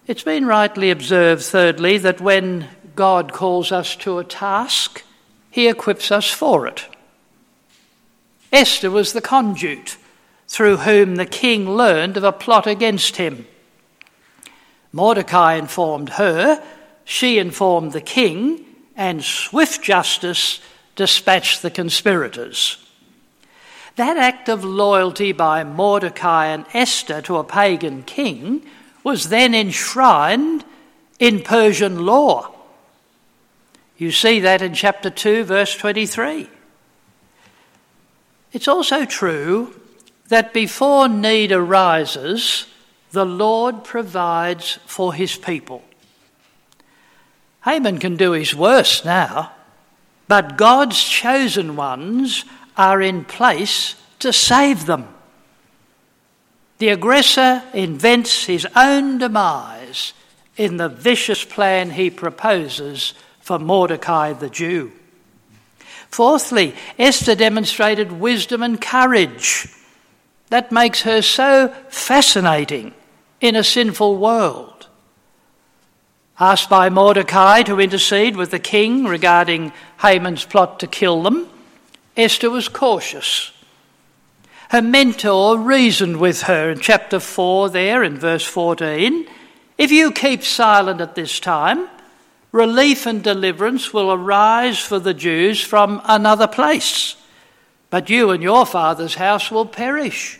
It's 0.08 0.24
been 0.24 0.48
rightly 0.48 0.90
observed, 0.90 1.44
thirdly, 1.44 2.00
that 2.00 2.20
when 2.20 2.68
God 2.96 3.32
calls 3.32 3.72
us 3.72 3.96
to 3.98 4.18
a 4.18 4.24
task, 4.24 5.04
he 5.52 5.68
equips 5.68 6.12
us 6.12 6.32
for 6.32 6.66
it. 6.66 6.97
Esther 8.52 8.90
was 8.90 9.14
the 9.14 9.22
conduit 9.22 9.98
through 10.48 10.78
whom 10.78 11.16
the 11.16 11.26
king 11.26 11.70
learned 11.70 12.18
of 12.18 12.24
a 12.24 12.32
plot 12.32 12.68
against 12.68 13.18
him. 13.18 13.46
Mordecai 14.92 15.56
informed 15.56 16.10
her, 16.12 16.64
she 17.04 17.38
informed 17.38 17.92
the 17.92 18.02
king, 18.02 18.66
and 18.96 19.24
swift 19.24 19.84
justice 19.84 20.60
dispatched 20.96 21.62
the 21.62 21.70
conspirators. 21.70 22.78
That 23.98 24.18
act 24.18 24.48
of 24.48 24.64
loyalty 24.64 25.32
by 25.32 25.64
Mordecai 25.64 26.48
and 26.48 26.66
Esther 26.74 27.22
to 27.24 27.38
a 27.38 27.44
pagan 27.44 28.04
king 28.04 28.64
was 29.04 29.30
then 29.30 29.54
enshrined 29.56 30.64
in 31.20 31.42
Persian 31.42 32.06
law. 32.06 32.54
You 33.98 34.12
see 34.12 34.40
that 34.42 34.62
in 34.62 34.74
chapter 34.74 35.10
2, 35.10 35.44
verse 35.46 35.76
23. 35.76 36.48
It's 38.54 38.68
also 38.68 39.06
true 39.06 39.74
that 40.30 40.54
before 40.54 41.08
need 41.08 41.52
arises, 41.52 42.68
the 43.12 43.26
Lord 43.26 43.84
provides 43.84 44.80
for 44.86 45.14
his 45.14 45.36
people. 45.38 45.84
Haman 47.66 47.98
can 48.00 48.16
do 48.16 48.32
his 48.32 48.56
worst 48.56 49.06
now, 49.06 49.52
but 50.28 50.58
God's 50.58 51.02
chosen 51.02 51.76
ones 51.76 52.46
are 52.78 53.02
in 53.02 53.26
place 53.26 53.96
to 54.20 54.32
save 54.32 54.86
them. 54.86 55.08
The 56.78 56.90
aggressor 56.90 57.64
invents 57.74 58.46
his 58.46 58.68
own 58.76 59.18
demise 59.18 60.14
in 60.58 60.78
the 60.78 60.90
vicious 60.90 61.44
plan 61.44 61.92
he 61.92 62.10
proposes 62.10 63.14
for 63.42 63.58
Mordecai 63.58 64.34
the 64.34 64.50
Jew. 64.50 64.92
Fourthly, 66.10 66.74
Esther 66.98 67.36
demonstrated 67.36 68.12
wisdom 68.12 68.63
and 68.63 68.80
courage. 68.82 69.67
That 70.50 70.72
makes 70.72 71.02
her 71.02 71.22
so 71.22 71.74
fascinating 71.89 72.93
in 73.41 73.56
a 73.56 73.63
sinful 73.63 74.17
world. 74.17 74.88
Asked 76.39 76.70
by 76.70 76.89
Mordecai 76.89 77.63
to 77.63 77.80
intercede 77.80 78.36
with 78.36 78.52
the 78.52 78.60
king 78.60 79.06
regarding 79.06 79.74
Haman's 80.02 80.46
plot 80.46 80.80
to 80.80 80.88
kill 80.88 81.24
them, 81.24 81.50
Esther 82.15 82.50
was 82.50 82.70
cautious. 82.70 83.52
Her 84.70 84.82
mentor 84.82 85.58
reasoned 85.58 86.17
with 86.17 86.43
her 86.43 86.72
in 86.72 86.80
chapter 86.80 87.20
4, 87.20 87.70
there 87.70 88.04
in 88.04 88.17
verse 88.17 88.46
14 88.46 89.28
If 89.78 89.91
you 89.91 90.12
keep 90.12 90.43
silent 90.43 91.02
at 91.02 91.15
this 91.15 91.39
time, 91.39 91.89
relief 92.52 93.06
and 93.06 93.24
deliverance 93.24 93.94
will 93.94 94.12
arise 94.12 94.80
for 94.80 95.00
the 95.00 95.14
Jews 95.14 95.62
from 95.62 96.02
another 96.06 96.48
place, 96.48 97.16
but 97.90 98.10
you 98.10 98.32
and 98.32 98.42
your 98.42 98.66
father's 98.66 99.16
house 99.16 99.52
will 99.52 99.66
perish. 99.66 100.40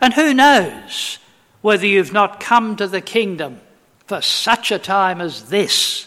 And 0.00 0.14
who 0.14 0.32
knows 0.34 1.18
whether 1.60 1.86
you've 1.86 2.12
not 2.12 2.40
come 2.40 2.76
to 2.76 2.86
the 2.86 3.00
kingdom 3.00 3.60
for 4.06 4.20
such 4.20 4.70
a 4.70 4.78
time 4.78 5.20
as 5.20 5.48
this? 5.48 6.06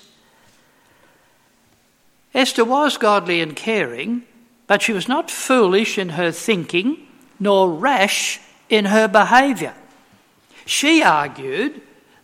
Esther 2.33 2.63
was 2.63 2.97
godly 2.97 3.41
and 3.41 3.55
caring, 3.55 4.23
but 4.67 4.81
she 4.81 4.93
was 4.93 5.07
not 5.07 5.29
foolish 5.29 5.97
in 5.97 6.09
her 6.09 6.31
thinking, 6.31 7.05
nor 7.39 7.69
rash 7.69 8.39
in 8.69 8.85
her 8.85 9.07
behaviour. 9.07 9.73
She 10.65 11.03
argued 11.03 11.81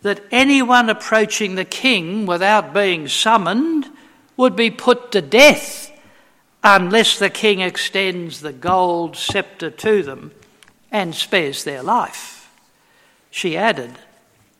that 0.08 0.24
anyone 0.30 0.88
approaching 0.88 1.54
the 1.54 1.66
king 1.66 2.24
without 2.24 2.72
being 2.72 3.06
summoned 3.06 3.86
would 4.38 4.56
be 4.56 4.70
put 4.70 5.12
to 5.12 5.20
death 5.20 5.92
unless 6.64 7.18
the 7.18 7.28
king 7.28 7.60
extends 7.60 8.40
the 8.40 8.52
gold 8.54 9.14
sceptre 9.18 9.70
to 9.70 10.02
them 10.02 10.32
and 10.90 11.14
spares 11.14 11.62
their 11.64 11.82
life. 11.82 12.50
She 13.30 13.54
added, 13.54 13.98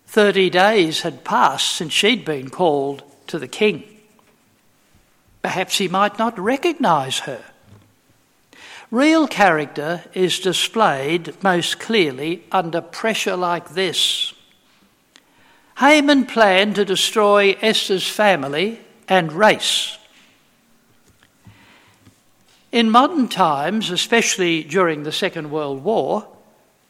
Thirty 0.06 0.50
days 0.50 1.00
had 1.00 1.24
passed 1.24 1.76
since 1.76 1.94
she'd 1.94 2.26
been 2.26 2.50
called 2.50 3.02
to 3.28 3.38
the 3.38 3.48
king. 3.48 3.84
Perhaps 5.40 5.78
he 5.78 5.88
might 5.88 6.18
not 6.18 6.38
recognise 6.38 7.20
her. 7.20 7.42
Real 8.90 9.26
character 9.26 10.04
is 10.12 10.40
displayed 10.40 11.42
most 11.42 11.80
clearly 11.80 12.44
under 12.52 12.82
pressure 12.82 13.36
like 13.36 13.70
this. 13.70 14.34
Haman 15.78 16.26
planned 16.26 16.74
to 16.74 16.84
destroy 16.84 17.56
Esther's 17.60 18.08
family 18.08 18.80
and 19.06 19.32
race. 19.32 19.96
In 22.72 22.90
modern 22.90 23.28
times, 23.28 23.90
especially 23.90 24.64
during 24.64 25.04
the 25.04 25.12
Second 25.12 25.52
World 25.52 25.84
War, 25.84 26.26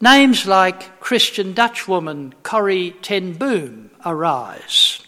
names 0.01 0.47
like 0.47 0.99
Christian 0.99 1.53
Dutchwoman 1.53 2.33
Corrie 2.41 2.95
ten 3.03 3.33
Boom 3.33 3.91
arise. 4.03 5.05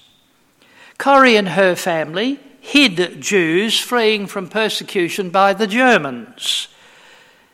Corrie 0.99 1.35
and 1.35 1.49
her 1.49 1.75
family 1.75 2.39
hid 2.59 3.19
Jews 3.19 3.79
fleeing 3.79 4.27
from 4.27 4.47
persecution 4.47 5.31
by 5.31 5.53
the 5.53 5.65
Germans. 5.65 6.67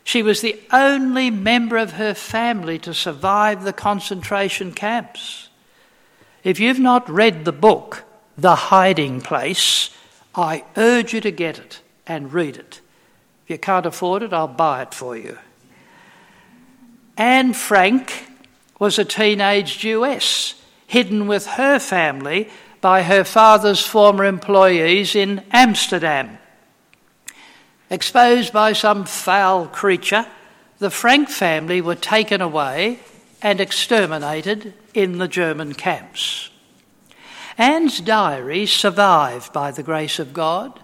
She 0.03 0.21
was 0.21 0.41
the 0.41 0.59
only 0.73 1.31
member 1.31 1.77
of 1.77 1.93
her 1.93 2.13
family 2.13 2.79
to 2.79 2.93
survive 2.93 3.63
the 3.63 3.71
concentration 3.71 4.73
camps. 4.73 5.46
If 6.47 6.62
you've 6.62 6.79
not 6.79 7.10
read 7.10 7.43
the 7.43 7.51
book, 7.51 8.05
The 8.38 8.55
Hiding 8.55 9.19
Place, 9.19 9.89
I 10.33 10.63
urge 10.77 11.12
you 11.13 11.19
to 11.19 11.29
get 11.29 11.60
it 11.60 11.81
and 12.07 12.31
read 12.31 12.55
it. 12.55 12.79
If 13.43 13.49
you 13.49 13.57
can't 13.57 13.86
afford 13.86 14.23
it, 14.23 14.31
I'll 14.31 14.47
buy 14.47 14.83
it 14.83 14.93
for 14.93 15.17
you. 15.17 15.39
Anne 17.17 17.53
Frank 17.53 18.29
was 18.79 18.97
a 18.97 19.03
teenage 19.03 19.79
Jewess, 19.79 20.55
hidden 20.88 21.27
with 21.27 21.45
her 21.47 21.79
family 21.79 22.49
by 22.79 23.03
her 23.03 23.25
father's 23.25 23.86
former 23.86 24.23
employees 24.23 25.15
in 25.15 25.43
Amsterdam. 25.51 26.38
Exposed 27.89 28.53
by 28.53 28.71
some 28.71 29.03
foul 29.03 29.67
creature, 29.67 30.25
the 30.79 30.91
Frank 30.91 31.27
family 31.27 31.81
were 31.81 31.95
taken 31.95 32.39
away 32.39 33.01
and 33.41 33.60
exterminated 33.60 34.73
in 34.97 35.19
the 35.19 35.27
German 35.27 35.75
camps. 35.75 36.49
Anne's 37.55 38.01
diary 38.01 38.65
survived 38.65 39.53
by 39.53 39.69
the 39.69 39.83
grace 39.83 40.17
of 40.17 40.33
God 40.33 40.79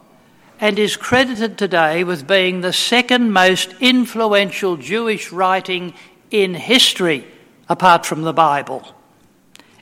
and 0.59 0.77
is 0.77 0.95
credited 0.95 1.57
today 1.57 2.03
with 2.03 2.27
being 2.27 2.61
the 2.61 2.71
second 2.71 3.33
most 3.33 3.73
influential 3.79 4.77
Jewish 4.77 5.31
writing 5.31 5.95
in 6.29 6.53
history, 6.53 7.27
apart 7.67 8.05
from 8.05 8.21
the 8.21 8.33
Bible. 8.33 8.83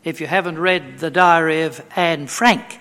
If 0.05 0.21
you 0.21 0.27
haven't 0.27 0.59
read 0.59 0.99
the 0.99 1.11
diary 1.11 1.63
of 1.63 1.83
Anne 1.97 2.27
Frank, 2.27 2.79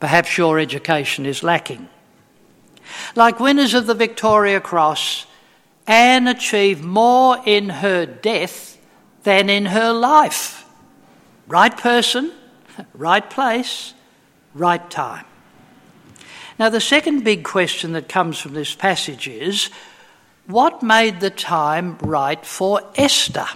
perhaps 0.00 0.38
your 0.38 0.58
education 0.58 1.26
is 1.26 1.42
lacking. 1.42 1.86
Like 3.14 3.38
winners 3.38 3.74
of 3.74 3.86
the 3.86 3.94
Victoria 3.94 4.58
Cross, 4.58 5.26
Anne 5.86 6.26
achieved 6.26 6.82
more 6.82 7.36
in 7.44 7.68
her 7.68 8.06
death 8.06 8.78
than 9.24 9.50
in 9.50 9.66
her 9.66 9.92
life. 9.92 10.64
Right 11.48 11.74
person, 11.74 12.30
right 12.92 13.28
place, 13.28 13.94
right 14.54 14.90
time. 14.90 15.24
Now, 16.58 16.68
the 16.68 16.80
second 16.80 17.24
big 17.24 17.42
question 17.42 17.92
that 17.92 18.08
comes 18.08 18.38
from 18.38 18.52
this 18.52 18.74
passage 18.74 19.26
is 19.26 19.70
what 20.46 20.82
made 20.82 21.20
the 21.20 21.30
time 21.30 21.96
right 21.98 22.44
for 22.44 22.82
Esther? 22.96 23.46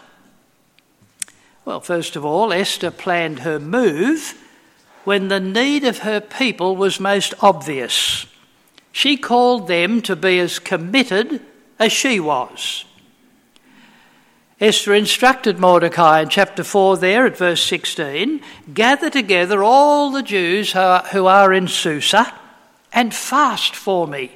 Well, 1.67 1.81
first 1.81 2.17
of 2.17 2.25
all, 2.25 2.53
Esther 2.53 2.91
planned 2.91 3.41
her 3.41 3.61
move 3.61 4.35
when 5.05 5.29
the 5.29 5.41
need 5.41 5.85
of 5.85 5.99
her 5.99 6.21
people 6.21 6.77
was 6.77 6.99
most 6.99 7.35
obvious. 7.41 8.27
She 8.91 9.17
called 9.17 9.69
them 9.69 10.01
to 10.03 10.17
be 10.17 10.39
as 10.39 10.59
committed 10.59 11.41
as 11.79 11.93
she 11.93 12.21
was. 12.21 12.85
Esther 14.63 14.95
instructed 14.95 15.59
Mordecai 15.59 16.21
in 16.21 16.29
chapter 16.29 16.63
4 16.63 16.99
there 16.99 17.27
at 17.27 17.37
verse 17.37 17.61
16 17.65 18.41
gather 18.73 19.11
together 19.11 19.65
all 19.65 20.13
the 20.13 20.23
Jews 20.23 20.71
who 20.71 21.27
are 21.27 21.53
in 21.53 21.67
Susa 21.67 22.33
and 22.93 23.13
fast 23.13 23.75
for 23.75 24.07
me. 24.07 24.31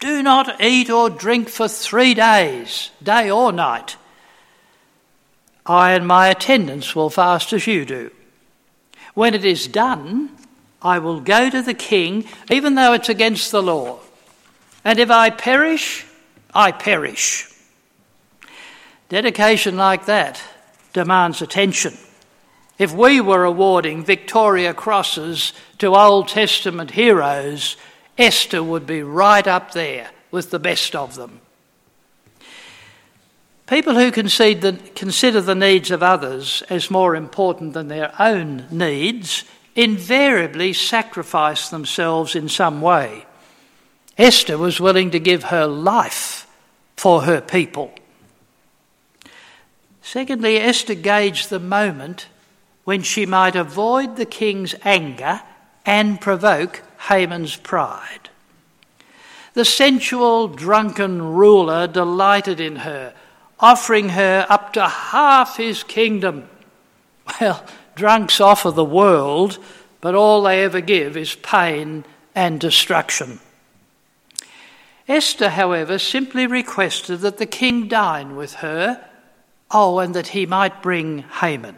Do 0.00 0.20
not 0.20 0.60
eat 0.60 0.90
or 0.90 1.08
drink 1.10 1.48
for 1.48 1.68
three 1.68 2.12
days, 2.12 2.90
day 3.00 3.30
or 3.30 3.52
night. 3.52 3.96
I 5.64 5.92
and 5.92 6.08
my 6.08 6.26
attendants 6.26 6.96
will 6.96 7.08
fast 7.08 7.52
as 7.52 7.68
you 7.68 7.84
do. 7.84 8.10
When 9.14 9.34
it 9.34 9.44
is 9.44 9.68
done, 9.68 10.30
I 10.82 10.98
will 10.98 11.20
go 11.20 11.48
to 11.48 11.62
the 11.62 11.72
king, 11.72 12.24
even 12.50 12.74
though 12.74 12.94
it's 12.94 13.08
against 13.08 13.52
the 13.52 13.62
law. 13.62 14.00
And 14.84 14.98
if 14.98 15.08
I 15.08 15.30
perish, 15.30 16.04
I 16.52 16.72
perish. 16.72 17.49
Dedication 19.10 19.76
like 19.76 20.06
that 20.06 20.40
demands 20.94 21.42
attention. 21.42 21.98
If 22.78 22.94
we 22.94 23.20
were 23.20 23.44
awarding 23.44 24.04
Victoria 24.04 24.72
Crosses 24.72 25.52
to 25.78 25.94
Old 25.94 26.28
Testament 26.28 26.92
heroes, 26.92 27.76
Esther 28.16 28.62
would 28.62 28.86
be 28.86 29.02
right 29.02 29.46
up 29.46 29.72
there 29.72 30.10
with 30.30 30.50
the 30.50 30.58
best 30.58 30.96
of 30.96 31.16
them. 31.16 31.40
People 33.66 33.94
who 33.96 34.10
consider 34.10 35.40
the 35.40 35.54
needs 35.54 35.90
of 35.90 36.02
others 36.02 36.62
as 36.70 36.90
more 36.90 37.14
important 37.14 37.74
than 37.74 37.88
their 37.88 38.14
own 38.18 38.66
needs 38.70 39.44
invariably 39.74 40.72
sacrifice 40.72 41.68
themselves 41.68 42.34
in 42.34 42.48
some 42.48 42.80
way. 42.80 43.26
Esther 44.16 44.56
was 44.56 44.80
willing 44.80 45.10
to 45.10 45.18
give 45.18 45.44
her 45.44 45.66
life 45.66 46.46
for 46.96 47.22
her 47.22 47.40
people. 47.40 47.92
Secondly, 50.12 50.56
Esther 50.56 50.96
gauged 50.96 51.50
the 51.50 51.60
moment 51.60 52.26
when 52.82 53.00
she 53.00 53.26
might 53.26 53.54
avoid 53.54 54.16
the 54.16 54.26
king's 54.26 54.74
anger 54.82 55.40
and 55.86 56.20
provoke 56.20 56.82
Haman's 57.08 57.54
pride. 57.54 58.28
The 59.54 59.64
sensual, 59.64 60.48
drunken 60.48 61.22
ruler 61.22 61.86
delighted 61.86 62.58
in 62.58 62.74
her, 62.74 63.14
offering 63.60 64.08
her 64.08 64.46
up 64.50 64.72
to 64.72 64.88
half 64.88 65.58
his 65.58 65.84
kingdom. 65.84 66.48
Well, 67.40 67.64
drunks 67.94 68.40
offer 68.40 68.72
the 68.72 68.84
world, 68.84 69.60
but 70.00 70.16
all 70.16 70.42
they 70.42 70.64
ever 70.64 70.80
give 70.80 71.16
is 71.16 71.36
pain 71.36 72.04
and 72.34 72.58
destruction. 72.58 73.38
Esther, 75.06 75.50
however, 75.50 76.00
simply 76.00 76.48
requested 76.48 77.20
that 77.20 77.38
the 77.38 77.46
king 77.46 77.86
dine 77.86 78.34
with 78.34 78.54
her, 78.54 79.06
oh, 79.70 79.98
and 79.98 80.14
that 80.14 80.28
he 80.28 80.46
might 80.46 80.82
bring 80.82 81.18
Haman. 81.40 81.76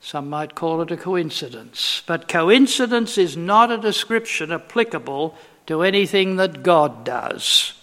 Some 0.00 0.30
might 0.30 0.54
call 0.54 0.80
it 0.80 0.90
a 0.90 0.96
coincidence, 0.96 2.02
but 2.06 2.28
coincidence 2.28 3.18
is 3.18 3.36
not 3.36 3.70
a 3.70 3.78
description 3.78 4.52
applicable 4.52 5.36
to 5.66 5.82
anything 5.82 6.36
that 6.36 6.62
God 6.62 7.04
does. 7.04 7.74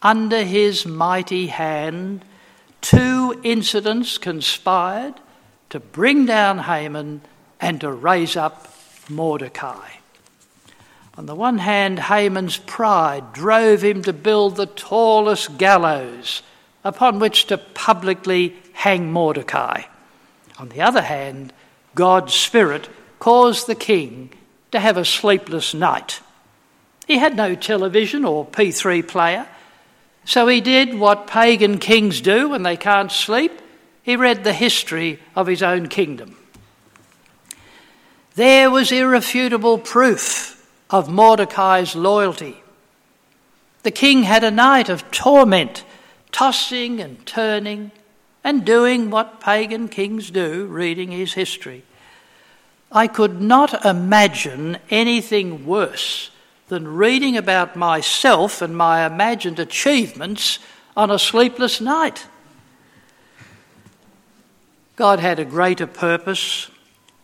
Under 0.00 0.42
his 0.42 0.86
mighty 0.86 1.48
hand, 1.48 2.24
two 2.80 3.40
incidents 3.42 4.16
conspired 4.16 5.14
to 5.70 5.80
bring 5.80 6.24
down 6.24 6.60
Haman 6.60 7.22
and 7.60 7.80
to 7.80 7.90
raise 7.90 8.36
up 8.36 8.68
Mordecai. 9.08 9.88
On 11.16 11.26
the 11.26 11.34
one 11.34 11.58
hand, 11.58 11.98
Haman's 11.98 12.56
pride 12.56 13.32
drove 13.32 13.82
him 13.82 14.02
to 14.02 14.12
build 14.12 14.56
the 14.56 14.66
tallest 14.66 15.58
gallows 15.58 16.42
upon 16.84 17.18
which 17.18 17.46
to 17.46 17.58
publicly 17.58 18.54
hang 18.74 19.10
Mordecai. 19.10 19.82
On 20.58 20.68
the 20.68 20.82
other 20.82 21.02
hand, 21.02 21.52
God's 21.94 22.34
Spirit 22.34 22.88
caused 23.18 23.66
the 23.66 23.74
king 23.74 24.30
to 24.70 24.78
have 24.78 24.96
a 24.96 25.04
sleepless 25.04 25.72
night. 25.74 26.20
He 27.06 27.18
had 27.18 27.36
no 27.36 27.54
television 27.54 28.24
or 28.24 28.46
MP3 28.46 29.06
player, 29.06 29.46
so 30.24 30.46
he 30.46 30.60
did 30.60 30.98
what 30.98 31.26
pagan 31.26 31.78
kings 31.78 32.20
do 32.20 32.50
when 32.50 32.62
they 32.62 32.76
can't 32.76 33.12
sleep. 33.12 33.52
He 34.02 34.16
read 34.16 34.44
the 34.44 34.52
history 34.52 35.18
of 35.34 35.46
his 35.46 35.62
own 35.62 35.88
kingdom. 35.88 36.36
There 38.34 38.70
was 38.70 38.90
irrefutable 38.90 39.78
proof 39.78 40.68
of 40.90 41.08
Mordecai's 41.08 41.94
loyalty. 41.94 42.62
The 43.82 43.90
king 43.90 44.24
had 44.24 44.44
a 44.44 44.50
night 44.50 44.88
of 44.88 45.10
torment, 45.10 45.84
tossing 46.34 47.00
and 47.00 47.24
turning, 47.24 47.92
and 48.42 48.64
doing 48.64 49.08
what 49.08 49.40
pagan 49.40 49.88
kings 49.88 50.32
do, 50.32 50.66
reading 50.66 51.12
his 51.12 51.34
history. 51.34 51.84
I 52.90 53.06
could 53.06 53.40
not 53.40 53.86
imagine 53.86 54.78
anything 54.90 55.64
worse 55.64 56.30
than 56.66 56.88
reading 56.88 57.36
about 57.36 57.76
myself 57.76 58.60
and 58.60 58.76
my 58.76 59.06
imagined 59.06 59.60
achievements 59.60 60.58
on 60.96 61.08
a 61.08 61.20
sleepless 61.20 61.80
night. 61.80 62.26
God 64.96 65.20
had 65.20 65.38
a 65.38 65.44
greater 65.44 65.86
purpose 65.86 66.68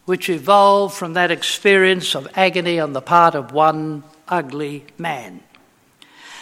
which 0.04 0.30
evolved 0.30 0.94
from 0.94 1.14
that 1.14 1.32
experience 1.32 2.14
of 2.14 2.28
agony 2.36 2.78
on 2.78 2.92
the 2.92 3.02
part 3.02 3.34
of 3.34 3.50
one 3.50 4.04
ugly 4.28 4.84
man. 4.98 5.40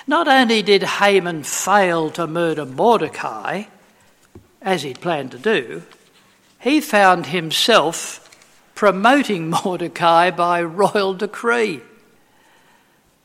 Not 0.09 0.27
only 0.27 0.63
did 0.63 0.83
Haman 0.83 1.43
fail 1.43 2.09
to 2.13 2.27
murder 2.27 2.65
Mordecai, 2.65 3.65
as 4.63 4.83
he'd 4.83 5.03
planned 5.03 5.33
to 5.33 5.39
do, 5.39 5.83
he 6.59 6.81
found 6.81 7.27
himself 7.27 8.25
promoting 8.75 9.51
Mordecai 9.65 10.31
by 10.31 10.63
royal 10.63 11.13
decree. 11.13 11.83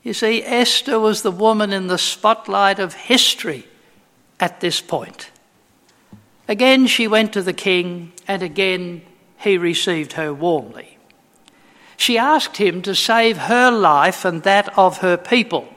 You 0.04 0.14
see, 0.14 0.44
Esther 0.44 1.00
was 1.00 1.22
the 1.22 1.32
woman 1.32 1.72
in 1.72 1.88
the 1.88 1.98
spotlight 1.98 2.80
of 2.80 2.94
history 2.94 3.66
at 4.38 4.60
this 4.60 4.82
point. 4.82 5.32
Again, 6.50 6.88
she 6.88 7.08
went 7.08 7.32
to 7.32 7.42
the 7.42 7.54
king, 7.54 8.12
and 8.28 8.44
again, 8.44 9.04
he 9.38 9.58
received 9.58 10.14
her 10.14 10.34
warmly. 10.34 10.98
She 11.96 12.18
asked 12.18 12.58
him 12.58 12.82
to 12.82 12.94
save 12.94 13.38
her 13.38 13.72
life 13.72 14.26
and 14.26 14.44
that 14.44 14.78
of 14.78 14.98
her 14.98 15.16
people. 15.16 15.73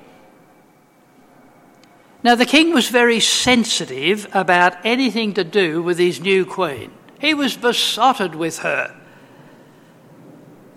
Now, 2.27 2.35
the 2.35 2.45
king 2.45 2.75
was 2.75 2.89
very 2.89 3.21
sensitive 3.21 4.27
about 4.33 4.85
anything 4.85 5.33
to 5.35 5.45
do 5.45 5.81
with 5.81 5.97
his 5.97 6.21
new 6.21 6.45
queen. 6.45 6.91
He 7.21 7.35
was 7.35 7.57
besotted 7.57 8.35
with 8.35 8.59
her. 8.59 8.97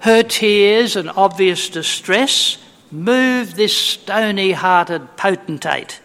Her 0.01 0.21
tears 0.21 0.95
and 0.95 1.09
obvious 1.09 1.67
distress 1.67 2.59
moved 2.91 3.55
this 3.55 3.75
stony 3.75 4.51
hearted 4.51 5.17
potentate. 5.17 6.01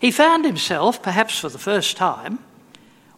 He 0.00 0.10
found 0.10 0.44
himself, 0.44 1.00
perhaps 1.04 1.38
for 1.38 1.48
the 1.48 1.56
first 1.56 1.96
time, 1.96 2.40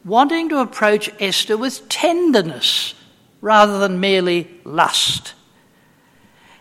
wanting 0.05 0.51
to 0.51 0.59
approach 0.59 1.11
Esther 1.19 1.57
with 1.57 1.89
tenderness 1.89 2.93
rather 3.41 3.79
than 3.79 3.99
merely 3.99 4.61
lust. 4.63 5.33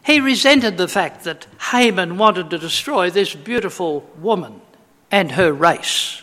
He 0.03 0.19
resented 0.19 0.77
the 0.77 0.87
fact 0.87 1.23
that 1.23 1.47
Haman 1.71 2.17
wanted 2.17 2.49
to 2.49 2.57
destroy 2.57 3.09
this 3.09 3.33
beautiful 3.33 4.09
woman 4.19 4.61
and 5.09 5.31
her 5.31 5.53
race. 5.53 6.21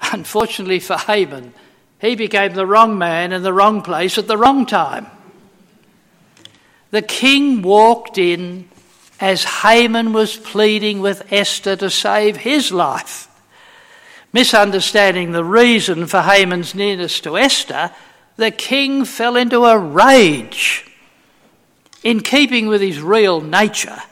Unfortunately 0.00 0.80
for 0.80 0.96
Haman, 0.96 1.54
he 2.00 2.16
became 2.16 2.54
the 2.54 2.66
wrong 2.66 2.98
man 2.98 3.32
in 3.32 3.44
the 3.44 3.52
wrong 3.52 3.82
place 3.82 4.18
at 4.18 4.26
the 4.26 4.36
wrong 4.36 4.66
time. 4.66 5.06
The 6.90 7.02
king 7.02 7.62
walked 7.62 8.18
in 8.18 8.68
as 9.20 9.44
Haman 9.44 10.12
was 10.12 10.36
pleading 10.36 11.00
with 11.00 11.32
Esther 11.32 11.76
to 11.76 11.88
save 11.88 12.38
his 12.38 12.72
life. 12.72 13.28
Misunderstanding 14.32 15.30
the 15.30 15.44
reason 15.44 16.08
for 16.08 16.22
Haman's 16.22 16.74
nearness 16.74 17.20
to 17.20 17.38
Esther, 17.38 17.92
the 18.36 18.50
king 18.50 19.04
fell 19.04 19.36
into 19.36 19.64
a 19.64 19.78
rage. 19.78 20.91
In 22.02 22.20
keeping 22.20 22.66
with 22.66 22.80
his 22.80 23.00
real 23.00 23.40
nature, 23.40 24.02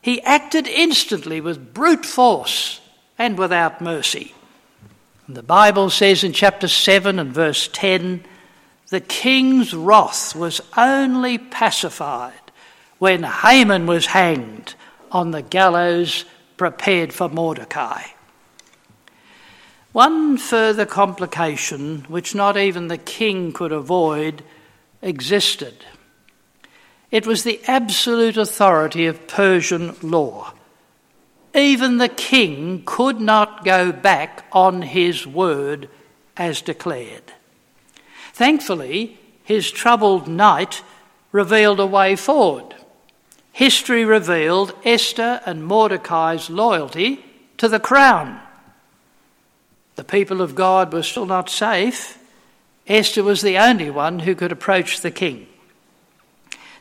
he 0.00 0.20
acted 0.22 0.66
instantly 0.66 1.40
with 1.40 1.74
brute 1.74 2.06
force 2.06 2.80
and 3.18 3.38
without 3.38 3.80
mercy. 3.80 4.34
And 5.26 5.36
the 5.36 5.42
Bible 5.42 5.90
says 5.90 6.24
in 6.24 6.32
chapter 6.32 6.68
7 6.68 7.18
and 7.18 7.32
verse 7.32 7.68
10 7.72 8.24
the 8.88 9.00
king's 9.00 9.74
wrath 9.74 10.36
was 10.36 10.60
only 10.76 11.38
pacified 11.38 12.32
when 12.98 13.22
Haman 13.22 13.86
was 13.86 14.06
hanged 14.06 14.74
on 15.10 15.30
the 15.30 15.42
gallows 15.42 16.24
prepared 16.56 17.12
for 17.12 17.28
Mordecai. 17.28 18.02
One 19.92 20.36
further 20.36 20.86
complication, 20.86 22.04
which 22.08 22.34
not 22.34 22.56
even 22.56 22.88
the 22.88 22.98
king 22.98 23.52
could 23.52 23.72
avoid, 23.72 24.42
existed. 25.02 25.84
It 27.14 27.28
was 27.28 27.44
the 27.44 27.60
absolute 27.68 28.36
authority 28.36 29.06
of 29.06 29.28
Persian 29.28 29.94
law. 30.02 30.52
Even 31.54 31.98
the 31.98 32.08
king 32.08 32.82
could 32.84 33.20
not 33.20 33.64
go 33.64 33.92
back 33.92 34.44
on 34.50 34.82
his 34.82 35.24
word 35.24 35.88
as 36.36 36.60
declared. 36.60 37.32
Thankfully, 38.32 39.16
his 39.44 39.70
troubled 39.70 40.26
night 40.26 40.82
revealed 41.30 41.78
a 41.78 41.86
way 41.86 42.16
forward. 42.16 42.74
History 43.52 44.04
revealed 44.04 44.74
Esther 44.84 45.40
and 45.46 45.64
Mordecai's 45.64 46.50
loyalty 46.50 47.24
to 47.58 47.68
the 47.68 47.78
crown. 47.78 48.40
The 49.94 50.02
people 50.02 50.42
of 50.42 50.56
God 50.56 50.92
were 50.92 51.04
still 51.04 51.26
not 51.26 51.48
safe. 51.48 52.18
Esther 52.88 53.22
was 53.22 53.40
the 53.40 53.56
only 53.56 53.88
one 53.88 54.18
who 54.18 54.34
could 54.34 54.50
approach 54.50 55.00
the 55.00 55.12
king. 55.12 55.46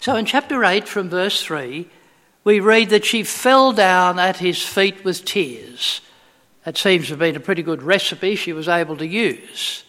So 0.03 0.17
in 0.17 0.25
chapter 0.25 0.65
8, 0.65 0.85
from 0.85 1.07
verse 1.07 1.41
3, 1.41 1.87
we 2.43 2.59
read 2.59 2.89
that 2.89 3.05
she 3.05 3.23
fell 3.23 3.71
down 3.71 4.19
at 4.19 4.35
his 4.35 4.61
feet 4.61 5.05
with 5.05 5.23
tears. 5.23 6.01
That 6.65 6.77
seems 6.77 7.05
to 7.05 7.11
have 7.11 7.19
been 7.19 7.37
a 7.37 7.39
pretty 7.39 7.63
good 7.63 7.81
recipe 7.81 8.35
she 8.35 8.51
was 8.51 8.67
able 8.67 8.97
to 8.97 9.07
use. 9.07 9.85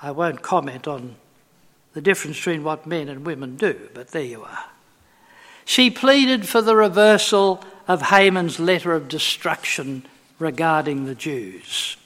I 0.00 0.12
won't 0.12 0.42
comment 0.42 0.86
on 0.86 1.16
the 1.92 2.00
difference 2.00 2.36
between 2.36 2.62
what 2.62 2.86
men 2.86 3.08
and 3.08 3.26
women 3.26 3.56
do, 3.56 3.88
but 3.94 4.12
there 4.12 4.22
you 4.22 4.44
are. 4.44 4.66
She 5.64 5.90
pleaded 5.90 6.46
for 6.46 6.62
the 6.62 6.76
reversal 6.76 7.64
of 7.88 8.02
Haman's 8.02 8.60
letter 8.60 8.92
of 8.92 9.08
destruction 9.08 10.06
regarding 10.38 11.06
the 11.06 11.16
Jews. 11.16 11.96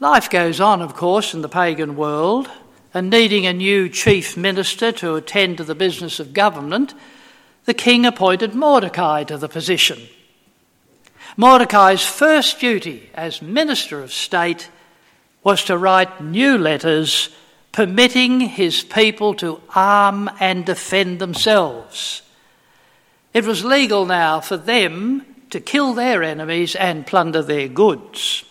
Life 0.00 0.30
goes 0.30 0.60
on, 0.60 0.82
of 0.82 0.96
course, 0.96 1.32
in 1.32 1.42
the 1.42 1.48
pagan 1.48 1.94
world, 1.94 2.50
and 2.96 3.10
needing 3.10 3.44
a 3.44 3.52
new 3.52 3.90
chief 3.90 4.38
minister 4.38 4.90
to 4.90 5.16
attend 5.16 5.58
to 5.58 5.64
the 5.64 5.74
business 5.74 6.18
of 6.18 6.32
government, 6.32 6.94
the 7.66 7.74
king 7.74 8.06
appointed 8.06 8.54
Mordecai 8.54 9.22
to 9.24 9.36
the 9.36 9.50
position. 9.50 10.00
Mordecai's 11.36 12.06
first 12.06 12.58
duty 12.58 13.10
as 13.12 13.42
minister 13.42 14.02
of 14.02 14.14
state 14.14 14.70
was 15.44 15.62
to 15.64 15.76
write 15.76 16.22
new 16.22 16.56
letters 16.56 17.28
permitting 17.70 18.40
his 18.40 18.82
people 18.82 19.34
to 19.34 19.60
arm 19.74 20.30
and 20.40 20.64
defend 20.64 21.18
themselves. 21.18 22.22
It 23.34 23.44
was 23.44 23.62
legal 23.62 24.06
now 24.06 24.40
for 24.40 24.56
them 24.56 25.26
to 25.50 25.60
kill 25.60 25.92
their 25.92 26.22
enemies 26.22 26.74
and 26.74 27.06
plunder 27.06 27.42
their 27.42 27.68
goods. 27.68 28.42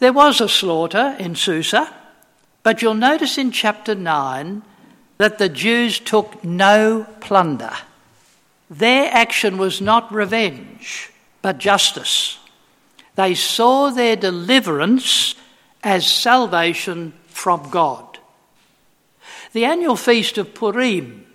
There 0.00 0.12
was 0.12 0.40
a 0.40 0.48
slaughter 0.48 1.14
in 1.20 1.36
Susa, 1.36 2.01
but 2.62 2.82
you'll 2.82 2.94
notice 2.94 3.38
in 3.38 3.50
chapter 3.50 3.94
9 3.94 4.62
that 5.18 5.38
the 5.38 5.48
Jews 5.48 5.98
took 5.98 6.42
no 6.44 7.06
plunder. 7.20 7.72
Their 8.70 9.10
action 9.12 9.58
was 9.58 9.80
not 9.80 10.12
revenge, 10.12 11.10
but 11.42 11.58
justice. 11.58 12.38
They 13.14 13.34
saw 13.34 13.90
their 13.90 14.16
deliverance 14.16 15.34
as 15.82 16.06
salvation 16.06 17.12
from 17.26 17.68
God. 17.70 18.18
The 19.52 19.64
annual 19.64 19.96
feast 19.96 20.38
of 20.38 20.54
Purim, 20.54 21.26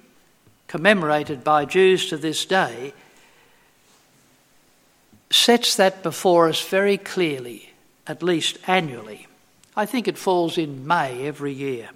commemorated 0.67 1.43
by 1.43 1.65
Jews 1.65 2.09
to 2.09 2.17
this 2.17 2.45
day, 2.45 2.93
sets 5.29 5.75
that 5.75 6.01
before 6.01 6.47
us 6.47 6.61
very 6.67 6.97
clearly, 6.97 7.73
at 8.07 8.23
least 8.23 8.57
annually. 8.65 9.26
I 9.77 9.85
think 9.85 10.07
it 10.07 10.17
falls 10.17 10.57
in 10.57 10.87
May 10.87 11.27
every 11.27 11.53
year. 11.53 11.91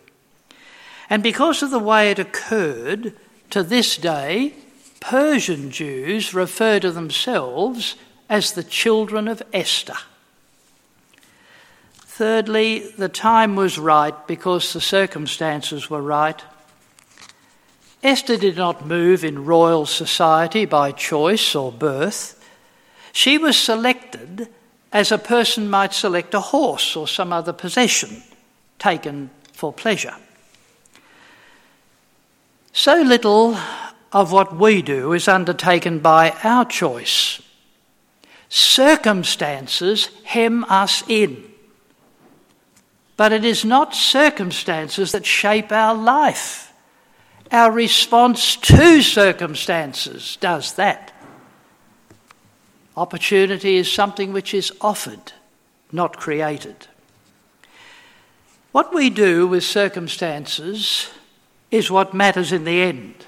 And 1.10 1.24
because 1.24 1.64
of 1.64 1.72
the 1.72 1.80
way 1.80 2.12
it 2.12 2.20
occurred, 2.20 3.14
to 3.50 3.64
this 3.64 3.98
day, 3.98 4.54
Persian 5.00 5.72
Jews 5.72 6.34
refer 6.34 6.80
to 6.80 6.92
themselves 6.92 7.96
as 8.30 8.52
the 8.52 8.64
children 8.64 9.28
of 9.28 9.42
Esther. 9.52 9.98
Thirdly, 11.96 12.92
the 12.98 13.10
time 13.10 13.56
was 13.56 13.80
right 13.80 14.16
because 14.28 14.72
the 14.72 14.80
circumstances 14.80 15.90
were 15.90 16.04
right. 16.04 16.40
Esther 18.04 18.38
did 18.38 18.58
not 18.58 18.86
move 18.86 19.24
in 19.24 19.44
royal 19.44 19.88
society 19.88 20.66
by 20.66 20.92
choice 20.92 21.56
or 21.56 21.72
birth. 21.72 22.38
She 23.12 23.40
was 23.40 23.58
selected 23.58 24.50
as 24.92 25.12
a 25.12 25.18
person 25.18 25.70
might 25.70 25.94
select 25.94 26.34
a 26.34 26.40
horse 26.40 26.96
or 26.96 27.08
some 27.08 27.32
other 27.32 27.54
possession 27.54 28.22
taken 28.80 29.30
for 29.54 29.72
pleasure. 29.72 30.16
So 32.74 33.02
little 33.02 33.58
of 34.12 34.32
what 34.32 34.56
we 34.56 34.82
do 34.82 35.14
is 35.14 35.28
undertaken 35.28 36.00
by 36.00 36.32
our 36.44 36.66
choice. 36.66 37.42
Circumstances 38.50 40.10
hem 40.24 40.66
us 40.66 41.04
in. 41.08 41.44
But 43.16 43.32
it 43.32 43.46
is 43.46 43.64
not 43.64 43.96
circumstances 43.96 45.12
that 45.12 45.26
shape 45.26 45.72
our 45.72 45.96
life. 45.96 46.74
Our 47.52 47.72
response 47.72 48.56
to 48.56 49.02
circumstances 49.02 50.38
does 50.42 50.74
that. 50.74 51.11
Opportunity 52.98 53.78
is 53.78 53.92
something 53.92 54.34
which 54.34 54.54
is 54.54 54.72
offered, 54.82 55.34
not 55.92 56.18
created. 56.18 56.88
What 58.72 58.94
we 58.94 59.10
do 59.10 59.48
with 59.48 59.64
circumstances 59.64 61.10
is 61.72 61.92
what 61.92 62.14
matters 62.14 62.52
in 62.52 62.64
the 62.66 62.82
end. 62.82 63.26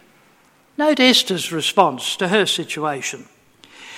Note 0.78 1.00
Esther's 1.00 1.52
response 1.52 2.16
to 2.18 2.30
her 2.30 2.46
situation. 2.46 3.26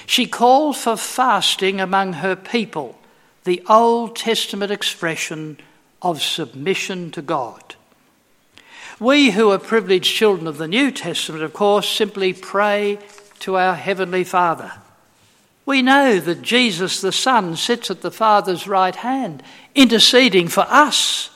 She 0.06 0.28
called 0.28 0.78
for 0.78 0.98
fasting 0.98 1.82
among 1.82 2.14
her 2.14 2.36
people, 2.36 3.00
the 3.44 3.64
Old 3.68 4.16
Testament 4.16 4.72
expression 4.72 5.58
of 6.02 6.22
submission 6.22 7.12
to 7.12 7.22
God. 7.22 7.76
We 9.00 9.32
who 9.32 9.52
are 9.52 9.60
privileged 9.60 10.14
children 10.14 10.48
of 10.48 10.58
the 10.58 10.68
New 10.68 10.92
Testament, 10.92 11.44
of 11.44 11.54
course, 11.54 11.90
simply 11.90 12.34
pray 12.34 13.00
to 13.40 13.58
our 13.58 13.76
Heavenly 13.76 14.24
Father. 14.24 14.72
We 15.66 15.82
know 15.82 16.20
that 16.20 16.42
Jesus 16.42 17.02
the 17.02 17.12
Son 17.12 17.56
sits 17.56 17.90
at 17.90 18.02
the 18.02 18.12
Father's 18.12 18.68
right 18.68 18.96
hand, 18.96 19.42
interceding 19.74 20.48
for 20.48 20.66
us. 20.70 21.32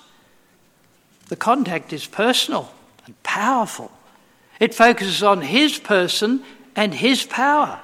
The 1.30 1.36
contact 1.36 1.94
is 1.94 2.06
personal 2.06 2.72
and 3.06 3.22
powerful. 3.24 3.92
It 4.60 4.76
focuses 4.76 5.24
on 5.24 5.42
His 5.42 5.80
person 5.80 6.44
and 6.76 6.94
His 6.94 7.26
power. 7.26 7.80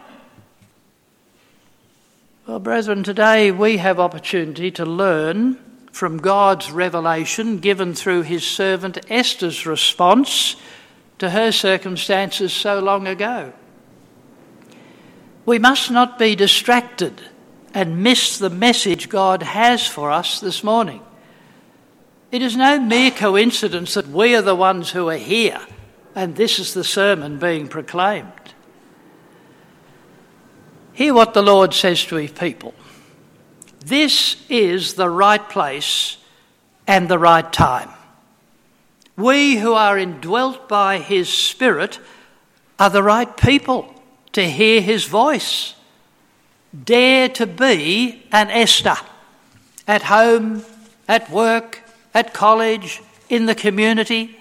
Well, 2.48 2.60
brethren, 2.60 3.02
today 3.02 3.50
we 3.52 3.78
have 3.78 4.00
opportunity 4.00 4.70
to 4.72 4.86
learn 4.86 5.58
from 5.92 6.18
God's 6.18 6.70
revelation 6.72 7.60
given 7.60 7.96
through 7.96 8.24
his 8.24 8.46
servant 8.46 9.00
Esther's 9.10 9.66
response 9.66 10.58
to 11.20 11.30
her 11.30 11.54
circumstances 11.54 12.52
so 12.52 12.80
long 12.80 13.08
ago. 13.08 13.54
We 15.46 15.60
must 15.60 15.92
not 15.92 16.18
be 16.18 16.36
distracted 16.36 17.22
and 17.74 18.02
miss 18.02 18.38
the 18.38 18.50
message 18.50 19.10
God 19.10 19.44
has 19.44 19.86
for 19.86 20.12
us 20.12 20.40
this 20.40 20.64
morning. 20.64 21.02
It 22.32 22.42
is 22.42 22.56
no 22.56 22.80
mere 22.80 23.12
coincidence 23.12 23.94
that 23.94 24.08
we 24.08 24.36
are 24.36 24.42
the 24.42 24.56
ones 24.56 24.92
who 24.92 25.10
are 25.10 25.18
here 25.18 25.62
and 26.16 26.36
this 26.36 26.60
is 26.60 26.74
the 26.74 26.84
sermon 26.84 27.38
being 27.38 27.68
proclaimed. 27.68 28.32
Hear 30.94 31.14
what 31.14 31.34
the 31.34 31.44
Lord 31.44 31.74
says 31.74 32.04
to 32.06 32.16
his 32.16 32.32
people. 32.32 32.74
This 33.86 34.38
is 34.50 34.94
the 34.94 35.10
right 35.10 35.48
place 35.50 36.18
and 36.88 37.10
the 37.10 37.20
right 37.20 37.52
time. 37.52 37.90
We 39.18 39.58
who 39.58 39.74
are 39.74 39.98
indwelt 39.98 40.70
by 40.70 41.00
his 41.00 41.32
Spirit 41.32 42.00
are 42.80 42.90
the 42.90 43.04
right 43.04 43.36
people 43.38 43.95
to 44.36 44.50
hear 44.50 44.82
his 44.82 45.06
voice. 45.06 45.76
Dare 46.84 47.30
to 47.30 47.48
be 47.48 48.22
an 48.34 48.50
Esther 48.50 48.98
at 49.88 50.04
home, 50.04 50.62
at 51.08 51.30
work, 51.30 51.82
at 52.14 52.34
college, 52.34 53.02
in 53.30 53.46
the 53.46 53.56
community. 53.56 54.38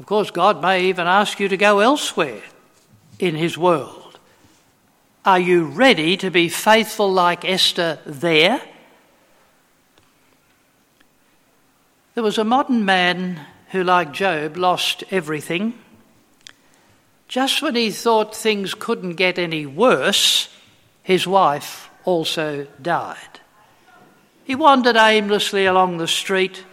Of 0.00 0.06
course, 0.06 0.32
God 0.32 0.60
may 0.60 0.86
even 0.86 1.06
ask 1.06 1.38
you 1.38 1.46
to 1.46 1.56
go 1.56 1.78
elsewhere 1.78 2.42
in 3.20 3.36
his 3.36 3.56
world. 3.56 4.18
Are 5.24 5.38
you 5.38 5.66
ready 5.66 6.16
to 6.16 6.30
be 6.30 6.48
faithful 6.48 7.12
like 7.12 7.44
Esther 7.44 8.00
there? 8.04 8.60
There 12.14 12.24
was 12.24 12.38
a 12.38 12.44
modern 12.44 12.84
man 12.84 13.46
who, 13.70 13.84
like 13.84 14.12
Job, 14.12 14.56
lost 14.56 15.04
everything. 15.12 15.78
Just 17.28 17.62
when 17.62 17.74
he 17.74 17.90
thought 17.90 18.34
things 18.34 18.74
couldn't 18.74 19.14
get 19.14 19.38
any 19.38 19.66
worse, 19.66 20.48
his 21.02 21.26
wife 21.26 21.90
also 22.04 22.66
died. 22.80 23.40
He 24.44 24.54
wandered 24.54 24.96
aimlessly 24.96 25.66
along 25.66 25.98
the 25.98 26.06
street, 26.06 26.64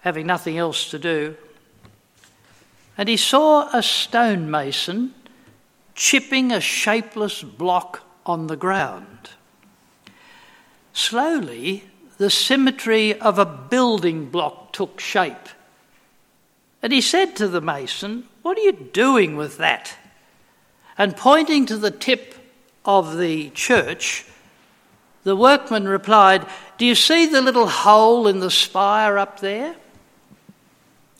having 0.00 0.26
nothing 0.26 0.56
else 0.56 0.90
to 0.90 0.98
do, 0.98 1.36
and 2.96 3.08
he 3.08 3.16
saw 3.16 3.68
a 3.72 3.82
stonemason 3.82 5.14
chipping 5.94 6.52
a 6.52 6.60
shapeless 6.60 7.42
block 7.42 8.02
on 8.26 8.48
the 8.48 8.56
ground. 8.56 9.30
Slowly, 10.92 11.84
the 12.18 12.30
symmetry 12.30 13.18
of 13.20 13.38
a 13.38 13.44
building 13.44 14.30
block 14.30 14.72
took 14.72 14.98
shape. 14.98 15.48
And 16.82 16.92
he 16.92 17.00
said 17.00 17.36
to 17.36 17.46
the 17.46 17.60
mason, 17.60 18.28
What 18.48 18.56
are 18.56 18.62
you 18.62 18.72
doing 18.72 19.36
with 19.36 19.58
that? 19.58 19.94
And 20.96 21.14
pointing 21.14 21.66
to 21.66 21.76
the 21.76 21.90
tip 21.90 22.34
of 22.82 23.18
the 23.18 23.50
church, 23.50 24.24
the 25.22 25.36
workman 25.36 25.86
replied, 25.86 26.46
Do 26.78 26.86
you 26.86 26.94
see 26.94 27.26
the 27.26 27.42
little 27.42 27.68
hole 27.68 28.26
in 28.26 28.40
the 28.40 28.50
spire 28.50 29.18
up 29.18 29.40
there? 29.40 29.76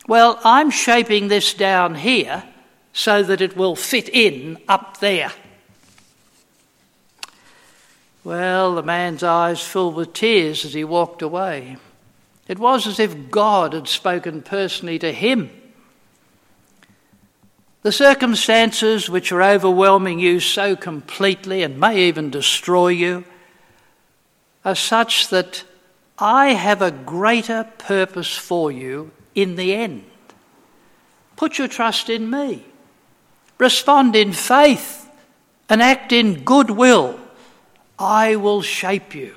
Well, 0.07 0.39
I'm 0.43 0.71
shaping 0.71 1.27
this 1.27 1.53
down 1.53 1.93
here 1.93 2.45
so 2.93 3.21
that 3.21 3.41
it 3.41 3.55
will 3.55 3.75
fit 3.75 4.09
in 4.09 4.57
up 4.67 4.99
there. 4.99 5.31
Well, 8.23 8.73
the 8.73 8.81
man's 8.81 9.21
eyes 9.21 9.61
filled 9.61 9.93
with 9.93 10.13
tears 10.13 10.65
as 10.65 10.73
he 10.73 10.83
walked 10.83 11.21
away. 11.21 11.77
It 12.47 12.57
was 12.57 12.87
as 12.87 12.99
if 12.99 13.29
God 13.29 13.73
had 13.73 13.87
spoken 13.87 14.41
personally 14.41 14.97
to 14.97 15.13
him. 15.13 15.51
The 17.81 17.91
circumstances 17.93 19.09
which 19.09 19.31
are 19.31 19.41
overwhelming 19.41 20.19
you 20.19 20.41
so 20.41 20.75
completely 20.75 21.63
and 21.63 21.79
may 21.79 22.07
even 22.07 22.29
destroy 22.29 22.89
you 22.89 23.23
are 24.65 24.75
such 24.75 25.29
that 25.29 25.63
I 26.17 26.49
have 26.49 26.81
a 26.81 26.91
greater 26.91 27.63
purpose 27.77 28.35
for 28.35 28.69
you 28.69 29.11
in 29.33 29.55
the 29.55 29.73
end. 29.73 30.03
Put 31.37 31.57
your 31.57 31.69
trust 31.69 32.09
in 32.09 32.29
me. 32.29 32.65
Respond 33.57 34.13
in 34.15 34.33
faith 34.33 35.09
and 35.69 35.81
act 35.81 36.11
in 36.11 36.43
goodwill. 36.43 37.17
I 37.97 38.35
will 38.35 38.61
shape 38.61 39.15
you 39.15 39.35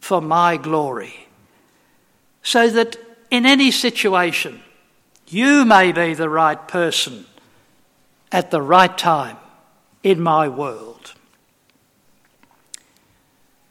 for 0.00 0.20
my 0.20 0.56
glory. 0.56 1.28
So 2.42 2.68
that 2.68 2.96
in 3.30 3.46
any 3.46 3.70
situation, 3.70 4.60
you 5.28 5.64
may 5.64 5.92
be 5.92 6.14
the 6.14 6.28
right 6.28 6.66
person 6.66 7.26
at 8.36 8.50
the 8.50 8.60
right 8.60 8.98
time 8.98 9.38
in 10.02 10.20
my 10.20 10.46
world. 10.46 11.14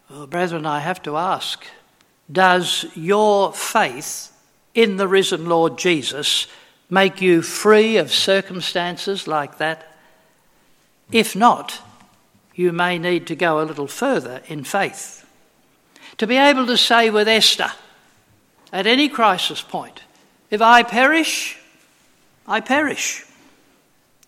Well, 0.09 0.25
brethren, 0.25 0.65
I 0.65 0.79
have 0.79 1.03
to 1.03 1.17
ask 1.17 1.63
does 2.31 2.83
your 2.95 3.53
faith 3.53 4.31
in 4.73 4.97
the 4.97 5.07
risen 5.07 5.45
Lord 5.45 5.77
Jesus 5.77 6.47
make 6.89 7.21
you 7.21 7.43
free 7.43 7.97
of 7.97 8.11
circumstances 8.11 9.27
like 9.27 9.59
that? 9.59 9.95
If 11.11 11.35
not, 11.35 11.79
you 12.55 12.71
may 12.71 12.97
need 12.97 13.27
to 13.27 13.35
go 13.35 13.61
a 13.61 13.69
little 13.69 13.85
further 13.85 14.41
in 14.47 14.63
faith. 14.63 15.27
To 16.17 16.25
be 16.25 16.37
able 16.37 16.65
to 16.65 16.75
say 16.75 17.11
with 17.11 17.27
Esther, 17.27 17.71
at 18.73 18.87
any 18.87 19.09
crisis 19.09 19.61
point, 19.61 20.01
if 20.49 20.59
I 20.59 20.81
perish, 20.81 21.59
I 22.47 22.61
perish. 22.61 23.24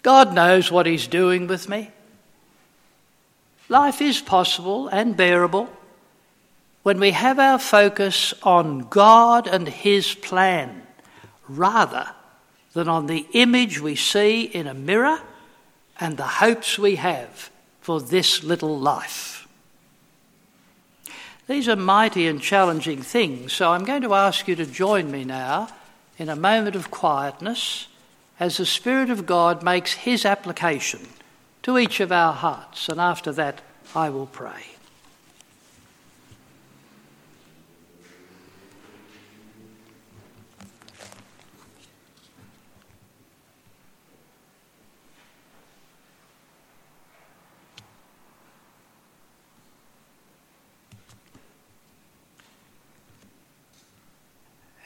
God 0.03 0.33
knows 0.33 0.71
what 0.71 0.86
He's 0.86 1.07
doing 1.07 1.47
with 1.47 1.67
me. 1.67 1.91
Life 3.69 4.01
is 4.01 4.21
possible 4.21 4.88
and 4.88 5.17
bearable 5.17 5.69
when 6.83 6.99
we 6.99 7.12
have 7.12 7.38
our 7.38 7.60
focus 7.60 8.33
on 8.43 8.88
God 8.88 9.47
and 9.47 9.67
His 9.67 10.13
plan 10.13 10.83
rather 11.49 12.10
than 12.73 12.88
on 12.88 13.07
the 13.07 13.25
image 13.33 13.79
we 13.79 13.95
see 13.95 14.43
in 14.43 14.67
a 14.67 14.73
mirror 14.73 15.19
and 15.99 16.15
the 16.15 16.23
hopes 16.23 16.77
we 16.77 16.95
have 16.95 17.49
for 17.81 17.99
this 17.99 18.43
little 18.43 18.78
life. 18.78 19.47
These 21.47 21.67
are 21.69 21.76
mighty 21.76 22.28
and 22.28 22.41
challenging 22.41 23.01
things, 23.01 23.53
so 23.53 23.72
I'm 23.72 23.86
going 23.86 24.01
to 24.01 24.13
ask 24.13 24.47
you 24.47 24.55
to 24.57 24.65
join 24.65 25.09
me 25.09 25.24
now 25.24 25.69
in 26.17 26.30
a 26.30 26.36
moment 26.36 26.76
of 26.76 26.91
quietness 26.91 27.88
as 28.39 28.57
the 28.57 28.65
Spirit 28.65 29.09
of 29.09 29.25
God 29.25 29.63
makes 29.63 29.93
His 29.93 30.25
application 30.25 31.07
to 31.63 31.77
each 31.77 31.99
of 31.99 32.11
our 32.11 32.33
hearts, 32.33 32.88
and 32.88 32.99
after 32.99 33.31
that, 33.33 33.61
I 33.95 34.09
will 34.09 34.27
pray. 34.27 34.63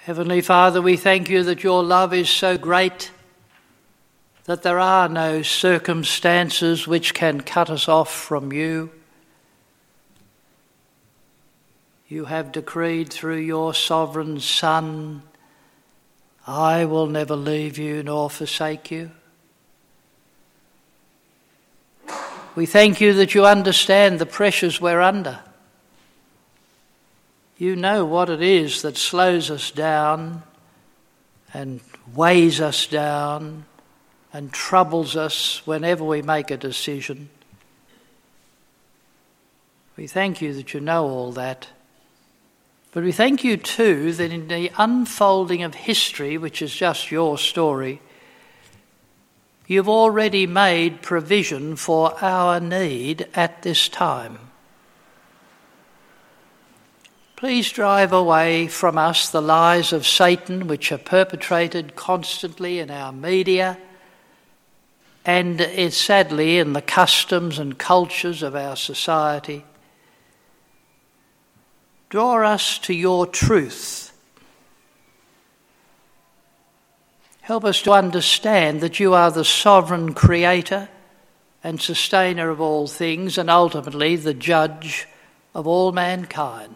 Heavenly 0.06 0.42
Father, 0.42 0.82
we 0.82 0.98
thank 0.98 1.30
you 1.30 1.44
that 1.44 1.64
your 1.64 1.84
love 1.84 2.14
is 2.14 2.28
so 2.28 2.58
great 2.58 3.12
that 4.46 4.64
there 4.64 4.80
are 4.80 5.08
no 5.08 5.42
circumstances 5.42 6.88
which 6.88 7.14
can 7.14 7.42
cut 7.42 7.70
us 7.70 7.88
off 7.88 8.14
from 8.14 8.52
you. 8.52 8.92
you 12.12 12.26
have 12.26 12.52
decreed 12.52 13.10
through 13.10 13.38
your 13.38 13.74
sovereign 13.74 14.38
Son, 14.38 15.24
I 16.46 16.84
will 16.84 17.08
never 17.08 17.38
leave 17.38 17.78
you 17.78 18.04
nor 18.04 18.30
forsake 18.30 18.92
you. 18.92 19.12
We 22.54 22.66
thank 22.66 23.00
you 23.00 23.14
that 23.14 23.34
you 23.34 23.46
understand 23.46 24.20
the 24.20 24.26
pressures 24.26 24.82
we're 24.82 25.00
under. 25.00 25.40
You 27.58 27.78
know 27.78 28.04
what 28.04 28.30
it 28.30 28.42
is 28.42 28.82
that 28.82 28.98
slows 28.98 29.50
us 29.50 29.72
down 29.72 30.44
and 31.54 31.80
weighs 32.14 32.60
us 32.60 32.88
down 32.88 33.64
and 34.34 34.52
troubles 34.54 35.16
us 35.16 35.62
whenever 35.66 36.04
we 36.04 36.22
make 36.22 36.52
a 36.52 36.58
decision. 36.58 37.30
We 39.98 40.08
thank 40.08 40.42
you 40.42 40.54
that 40.54 40.74
you 40.74 40.80
know 40.80 41.06
all 41.06 41.32
that. 41.34 41.68
But 42.94 43.04
we 43.04 43.12
thank 43.12 43.44
you 43.44 43.58
too 43.58 44.14
that 44.14 44.32
in 44.32 44.48
the 44.48 44.72
unfolding 44.78 45.64
of 45.64 45.76
history, 45.76 46.38
which 46.38 46.62
is 46.62 46.74
just 46.74 47.12
your 47.12 47.38
story, 47.38 48.02
you've 49.68 49.90
already 49.90 50.48
made 50.48 51.02
provision 51.02 51.76
for 51.76 52.22
our 52.24 52.60
need 52.60 53.28
at 53.34 53.62
this 53.62 53.88
time. 53.88 54.40
Please 57.36 57.72
drive 57.72 58.14
away 58.14 58.68
from 58.68 58.98
us 58.98 59.30
the 59.30 59.42
lies 59.42 59.94
of 59.94 60.06
Satan 60.06 60.68
which 60.68 60.92
are 60.92 60.98
perpetrated 60.98 61.96
constantly 61.96 62.80
in 62.80 62.92
our 62.92 63.12
media 63.12 63.78
and 65.26 65.62
sadly 65.94 66.58
in 66.58 66.74
the 66.74 66.82
customs 66.82 67.60
and 67.60 67.78
cultures 67.78 68.42
of 68.42 68.56
our 68.56 68.76
society. 68.76 69.64
Draw 72.10 72.46
us 72.48 72.80
to 72.80 72.94
your 72.94 73.28
truth. 73.28 74.12
Help 77.42 77.64
us 77.66 77.82
to 77.84 77.92
understand 77.92 78.82
that 78.82 79.00
you 79.00 79.14
are 79.14 79.32
the 79.32 79.46
sovereign 79.46 80.14
creator 80.14 80.90
and 81.64 81.80
sustainer 81.80 82.50
of 82.50 82.60
all 82.60 82.88
things, 82.88 83.38
and 83.38 83.50
ultimately 83.50 84.16
the 84.16 84.34
judge 84.34 85.08
of 85.54 85.68
all 85.68 85.92
mankind. 85.92 86.76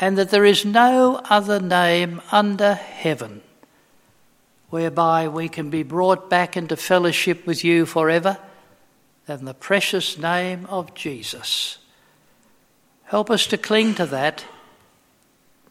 And 0.00 0.18
that 0.18 0.30
there 0.30 0.44
is 0.44 0.64
no 0.64 1.20
other 1.30 1.60
name 1.60 2.20
under 2.32 2.74
heaven 2.74 3.42
whereby 4.72 5.28
we 5.28 5.50
can 5.50 5.68
be 5.68 5.82
brought 5.82 6.30
back 6.30 6.56
into 6.56 6.74
fellowship 6.74 7.46
with 7.46 7.62
you 7.62 7.84
forever 7.84 8.38
than 9.26 9.44
the 9.44 9.52
precious 9.52 10.16
name 10.16 10.64
of 10.64 10.94
Jesus. 10.94 11.76
Help 13.04 13.30
us 13.30 13.46
to 13.46 13.58
cling 13.58 13.94
to 13.94 14.06
that, 14.06 14.46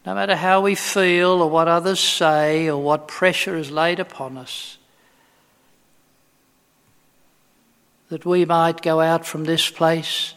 no 0.06 0.14
matter 0.14 0.36
how 0.36 0.60
we 0.60 0.76
feel 0.76 1.42
or 1.42 1.50
what 1.50 1.66
others 1.66 1.98
say 1.98 2.68
or 2.68 2.80
what 2.80 3.08
pressure 3.08 3.56
is 3.56 3.72
laid 3.72 3.98
upon 3.98 4.38
us. 4.38 4.78
That 8.08 8.24
we 8.24 8.44
might 8.44 8.82
go 8.82 9.00
out 9.00 9.26
from 9.26 9.42
this 9.42 9.68
place 9.68 10.34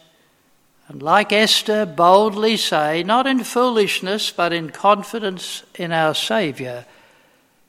and, 0.88 1.00
like 1.00 1.32
Esther, 1.32 1.86
boldly 1.86 2.56
say, 2.56 3.04
not 3.04 3.28
in 3.28 3.44
foolishness, 3.44 4.32
but 4.32 4.52
in 4.52 4.70
confidence 4.70 5.62
in 5.76 5.92
our 5.92 6.16
Saviour, 6.16 6.84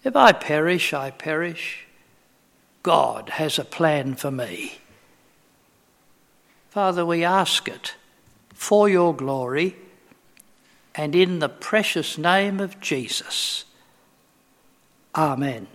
If 0.07 0.15
I 0.15 0.31
perish, 0.31 0.93
I 0.93 1.11
perish. 1.11 1.85
God 2.81 3.27
has 3.31 3.59
a 3.59 3.65
plan 3.65 4.15
for 4.15 4.31
me. 4.31 4.77
Father, 6.69 7.05
we 7.05 7.25
ask 7.25 7.67
it 7.67 7.95
for 8.53 8.87
your 8.87 9.13
glory 9.13 9.75
and 10.95 11.13
in 11.13 11.39
the 11.39 11.49
precious 11.49 12.17
name 12.17 12.61
of 12.61 12.79
Jesus. 12.79 13.65
Amen. 15.13 15.67